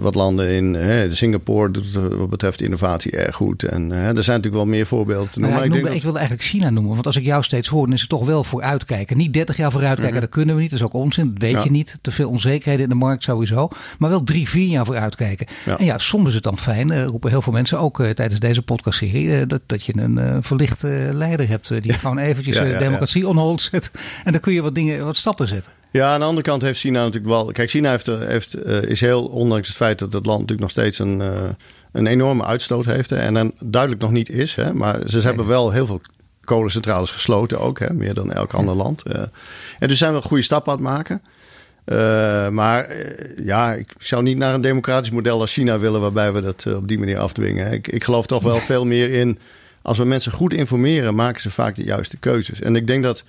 [0.00, 3.62] wat landen in hè, Singapore doet wat betreft innovatie erg goed.
[3.62, 5.58] En hè, er zijn natuurlijk wel meer voorbeelden te noemen.
[5.58, 6.92] Nou ja, ik, ik, noem, ik wil eigenlijk China noemen.
[6.94, 9.16] Want als ik jou steeds hoor, dan is het toch wel vooruitkijken.
[9.16, 10.30] Niet 30 jaar vooruitkijken, mm -hmm.
[10.30, 10.70] dat kunnen we niet.
[10.70, 11.32] Dat is ook onzin.
[11.32, 11.64] Dat weet ja.
[11.64, 11.98] je niet.
[12.00, 13.68] Te veel onzekerheden in de markt sowieso.
[13.98, 15.46] Maar wel drie, vier jaar vooruitkijken.
[15.64, 15.78] Ja.
[15.78, 18.40] En ja, soms is het dan fijn, uh, roepen heel veel mensen ook uh, tijdens
[18.40, 21.82] deze podcastserie, uh, dat, dat je een verlichte leider hebt.
[21.82, 23.90] die gewoon eventjes democratie on hold zet.
[24.24, 25.72] En dan kun je wat dingen, wat stappen zetten.
[25.96, 27.52] Ja, aan de andere kant heeft China natuurlijk wel.
[27.52, 30.70] Kijk, China heeft, heeft, uh, is heel, ondanks het feit dat het land natuurlijk nog
[30.70, 31.48] steeds een, uh,
[31.92, 33.10] een enorme uitstoot heeft.
[33.10, 34.54] Hè, en dan duidelijk nog niet is.
[34.54, 35.24] Hè, maar ze nee.
[35.24, 36.00] hebben wel heel veel
[36.44, 37.78] kolencentrales gesloten ook.
[37.78, 39.02] Hè, meer dan elk ander land.
[39.06, 39.22] Uh,
[39.78, 41.22] en dus zijn we een goede stap aan het maken.
[41.84, 46.32] Uh, maar uh, ja, ik zou niet naar een democratisch model als China willen, waarbij
[46.32, 47.72] we dat uh, op die manier afdwingen.
[47.72, 49.38] Ik, ik geloof toch wel veel meer in.
[49.82, 52.60] Als we mensen goed informeren, maken ze vaak de juiste keuzes.
[52.60, 53.24] En ik denk dat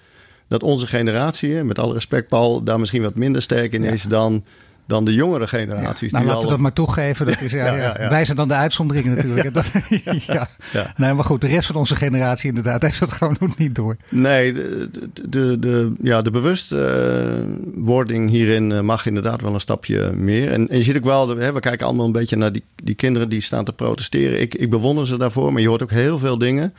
[0.47, 3.91] dat onze generatie, met alle respect Paul, daar misschien wat minder sterk in ja.
[3.91, 4.43] is dan,
[4.85, 6.11] dan de jongere generaties.
[6.11, 6.17] Ja.
[6.17, 7.25] Nou, die laten we dat maar toegeven.
[7.25, 9.53] Dat is, ja, ja, Wij zijn dan de uitzondering natuurlijk.
[9.59, 9.65] dat,
[10.25, 10.49] ja.
[10.97, 13.97] Nee, maar goed, de rest van onze generatie inderdaad heeft dat gewoon nog niet door.
[14.09, 20.51] Nee, de, de, de, de ja, de bewustwording hierin mag inderdaad wel een stapje meer.
[20.51, 22.95] En, en je ziet ook wel, hè, we kijken allemaal een beetje naar die, die
[22.95, 24.41] kinderen die staan te protesteren.
[24.41, 26.73] Ik, ik bewonder ze daarvoor, maar je hoort ook heel veel dingen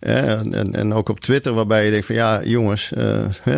[0.00, 2.92] en, en, en, ook op Twitter, waarbij je denkt van ja, jongens.
[2.98, 3.56] Uh,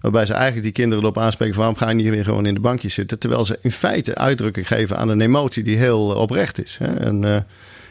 [0.00, 2.60] waarbij ze eigenlijk die kinderen erop aanspreken: waarom ga je niet weer gewoon in de
[2.60, 3.18] bankjes zitten?
[3.18, 6.76] Terwijl ze in feite uitdrukking geven aan een emotie die heel oprecht is.
[6.78, 6.94] Hè?
[6.96, 7.34] En, uh,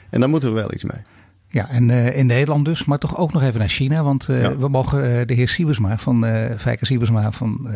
[0.10, 1.02] en daar moeten we wel iets mee.
[1.52, 4.04] Ja, en uh, in Nederland dus, maar toch ook nog even naar China.
[4.04, 4.58] Want uh, ja.
[4.58, 6.26] we mogen uh, de heer Siebersma van
[6.58, 7.70] Fijker Siebersma van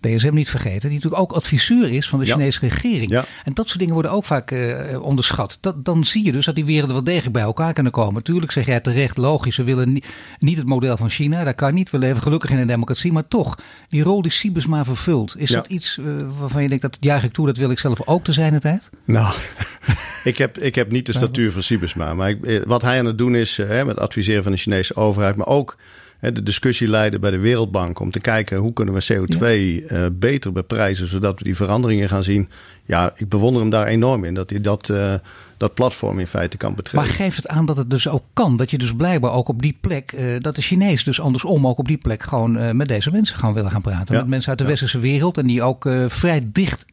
[0.00, 0.88] DSM niet vergeten.
[0.88, 2.34] Die natuurlijk ook adviseur is van de ja.
[2.34, 3.10] Chinese regering.
[3.10, 3.24] Ja.
[3.44, 4.54] En dat soort dingen worden ook vaak
[5.00, 5.58] onderschat.
[5.60, 8.22] Dat, dan zie je dus dat die werelden wel degelijk bij elkaar kunnen komen.
[8.22, 9.56] Tuurlijk zeg jij terecht, logisch.
[9.56, 10.06] We willen niet,
[10.38, 11.44] niet het model van China.
[11.44, 11.90] Dat kan niet.
[11.90, 13.12] We leven gelukkig in een democratie.
[13.12, 13.58] Maar toch,
[13.88, 15.34] die rol die Siebersma vervult.
[15.38, 16.00] Is dat iets
[16.38, 18.60] waarvan je denkt, dat juich ik toe, dat wil ik zelf ook te zijn de
[18.60, 18.88] tijd?
[19.04, 19.34] Nou,
[20.24, 22.14] ik, heb, ik heb niet de statuur van Siebersma.
[22.14, 25.36] Maar ik, wat hij aan het doen is hè, met adviseren van de Chinese overheid,
[25.36, 25.76] maar ook
[26.18, 29.46] hè, de discussie leiden bij de Wereldbank om te kijken hoe kunnen we CO2 ja.
[29.46, 32.48] uh, beter beprijzen, zodat we die veranderingen gaan zien.
[32.84, 35.14] Ja, ik bewonder hem daar enorm in dat hij dat, uh,
[35.56, 37.06] dat platform in feite kan betreden.
[37.06, 39.62] Maar geeft het aan dat het dus ook kan, dat je dus blijkbaar ook op
[39.62, 43.10] die plek, uh, dat de Chinezen dus andersom ook op die plek gewoon met deze
[43.10, 44.14] mensen gaan willen gaan praten.
[44.14, 44.20] Ja.
[44.20, 44.70] Met mensen uit de ja.
[44.70, 46.84] westerse wereld en die ook vrij dicht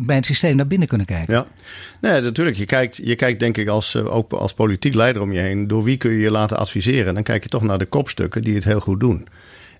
[0.00, 1.34] bij het systeem naar binnen kunnen kijken.
[1.34, 1.46] Ja,
[2.00, 2.56] nee, natuurlijk.
[2.56, 5.84] Je kijkt, je kijkt denk ik als, ook als politiek leider om je heen, door
[5.84, 7.14] wie kun je je laten adviseren.
[7.14, 9.26] Dan kijk je toch naar de kopstukken die het heel goed doen.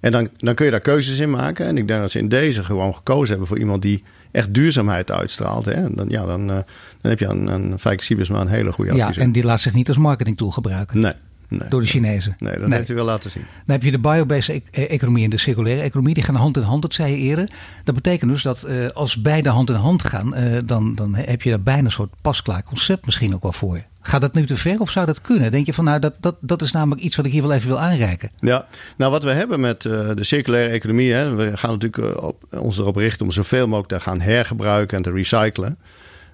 [0.07, 1.67] En dan, dan kun je daar keuzes in maken.
[1.67, 5.11] En ik denk dat ze in deze gewoon gekozen hebben voor iemand die echt duurzaamheid
[5.11, 5.65] uitstraalt.
[5.65, 5.73] Hè.
[5.73, 6.57] En dan, ja, dan, uh,
[7.01, 9.15] dan heb je aan, aan Fijke Siebersma een hele goede adviseur.
[9.15, 11.01] Ja, en die laat zich niet als marketingtool gebruiken.
[11.01, 11.13] Nee.
[11.49, 12.37] Nee, door de Chinezen.
[12.39, 12.77] Nee, dat nee.
[12.77, 13.43] heeft hij wel laten zien.
[13.43, 16.15] Dan heb je de biobased e economie en de circulaire economie.
[16.15, 17.51] Die gaan hand in hand, dat zei je eerder.
[17.85, 21.43] Dat betekent dus dat uh, als beide hand in hand gaan, uh, dan, dan heb
[21.43, 23.83] je daar bijna een soort pasklaar concept misschien ook wel voor.
[24.01, 25.51] Gaat dat nu te ver of zou dat kunnen?
[25.51, 27.69] Denk je van nou, dat, dat, dat is namelijk iets wat ik hier wel even
[27.69, 28.31] wil aanreiken?
[28.41, 28.67] Ja,
[28.97, 32.79] nou wat we hebben met uh, de circulaire economie, hè, we gaan natuurlijk op, ons
[32.79, 35.79] erop richten om zoveel mogelijk te gaan hergebruiken en te recyclen.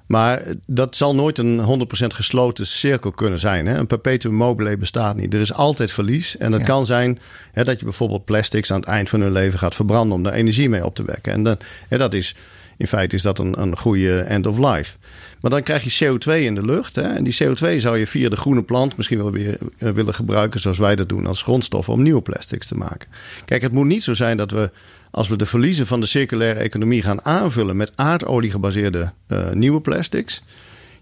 [0.06, 3.66] Maar dat zal nooit een 100% gesloten cirkel kunnen zijn.
[3.66, 3.78] Hè?
[3.78, 5.34] Een perpetuum mobile bestaat niet.
[5.34, 6.36] Er is altijd verlies.
[6.36, 7.18] En het kan zijn
[7.52, 10.32] hè, dat je bijvoorbeeld plastics aan het eind van hun leven gaat verbranden om daar
[10.32, 11.32] energie mee op te wekken.
[11.32, 12.34] En, dat, hè, dat is,
[12.76, 14.96] in feite is dat een, een goede end of life.
[15.40, 16.94] Maar dan krijg je CO2 in de lucht.
[16.94, 17.02] Hè?
[17.02, 20.60] En die CO2 zou je via de groene plant misschien wel weer eh, willen gebruiken
[20.60, 23.08] zoals wij dat doen als grondstof om nieuwe plastics te maken.
[23.44, 24.70] Kijk, het moet niet zo zijn dat we
[25.12, 29.80] als we de verliezen van de circulaire economie gaan aanvullen met aardolie gebaseerde uh, nieuwe
[29.80, 30.42] plastics,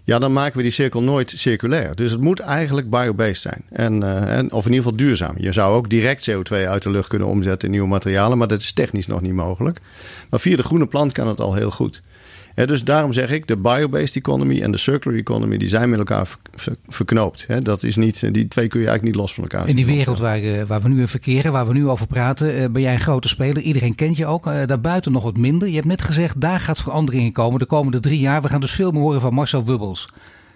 [0.03, 1.95] ja, dan maken we die cirkel nooit circulair.
[1.95, 3.63] Dus het moet eigenlijk biobased zijn.
[3.69, 5.35] En, uh, en, of in ieder geval duurzaam.
[5.37, 8.61] Je zou ook direct CO2 uit de lucht kunnen omzetten in nieuwe materialen, maar dat
[8.61, 9.79] is technisch nog niet mogelijk.
[10.29, 12.01] Maar via de groene plant kan het al heel goed
[12.55, 16.27] dus daarom zeg ik, de biobased economy en de circular economy, die zijn met elkaar
[16.87, 17.47] verknoopt.
[17.63, 20.19] dat is niet, die twee kun je eigenlijk niet los van elkaar In die wereld
[20.19, 22.93] waar, eh, waar we nu in verkeren, waar we nu over praten, eh, ben jij
[22.93, 23.61] een grote speler.
[23.61, 24.43] Iedereen kent je ook.
[24.43, 25.67] Daarbuiten nog wat minder.
[25.67, 28.41] Je hebt net gezegd, daar gaat verandering in komen de komende drie jaar.
[28.41, 30.07] We gaan dus veel meer horen van Marcel Wubbels.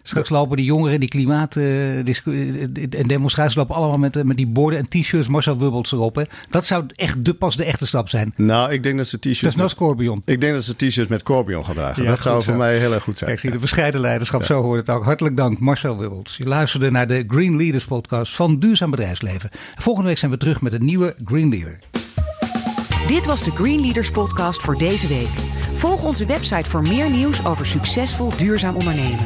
[0.08, 4.80] Straks lopen die jongeren, die klimaat uh, en demonstraties lopen allemaal met, met die borden
[4.80, 6.16] en t-shirts Marcel Wubbels erop.
[6.16, 6.24] Hè.
[6.50, 8.34] Dat zou echt de, pas de echte stap zijn.
[8.36, 9.42] Nou, ik denk dat ze t-shirts...
[9.42, 10.22] Dat is nou Corbion.
[10.26, 12.06] Ik denk dat ze t-shirts met Corbion gaan dragen.
[12.06, 13.30] dat zou voor mij heel erg goed zijn.
[13.30, 15.04] Kijk, zie de bescheiden leiderschap, zo hoort het ook.
[15.04, 16.38] Hartelijk dank Marcel Wubbels.
[16.38, 19.50] Je luisterde naar de Green Leaders podcast van Duurzaam Bedrijfsleven.
[19.76, 21.80] Volgende week zijn we terug met een nieuwe Green Leader.
[23.08, 25.30] Dit was de Green Leaders podcast voor deze week.
[25.74, 29.26] Volg onze website voor meer nieuws over succesvol duurzaam ondernemen.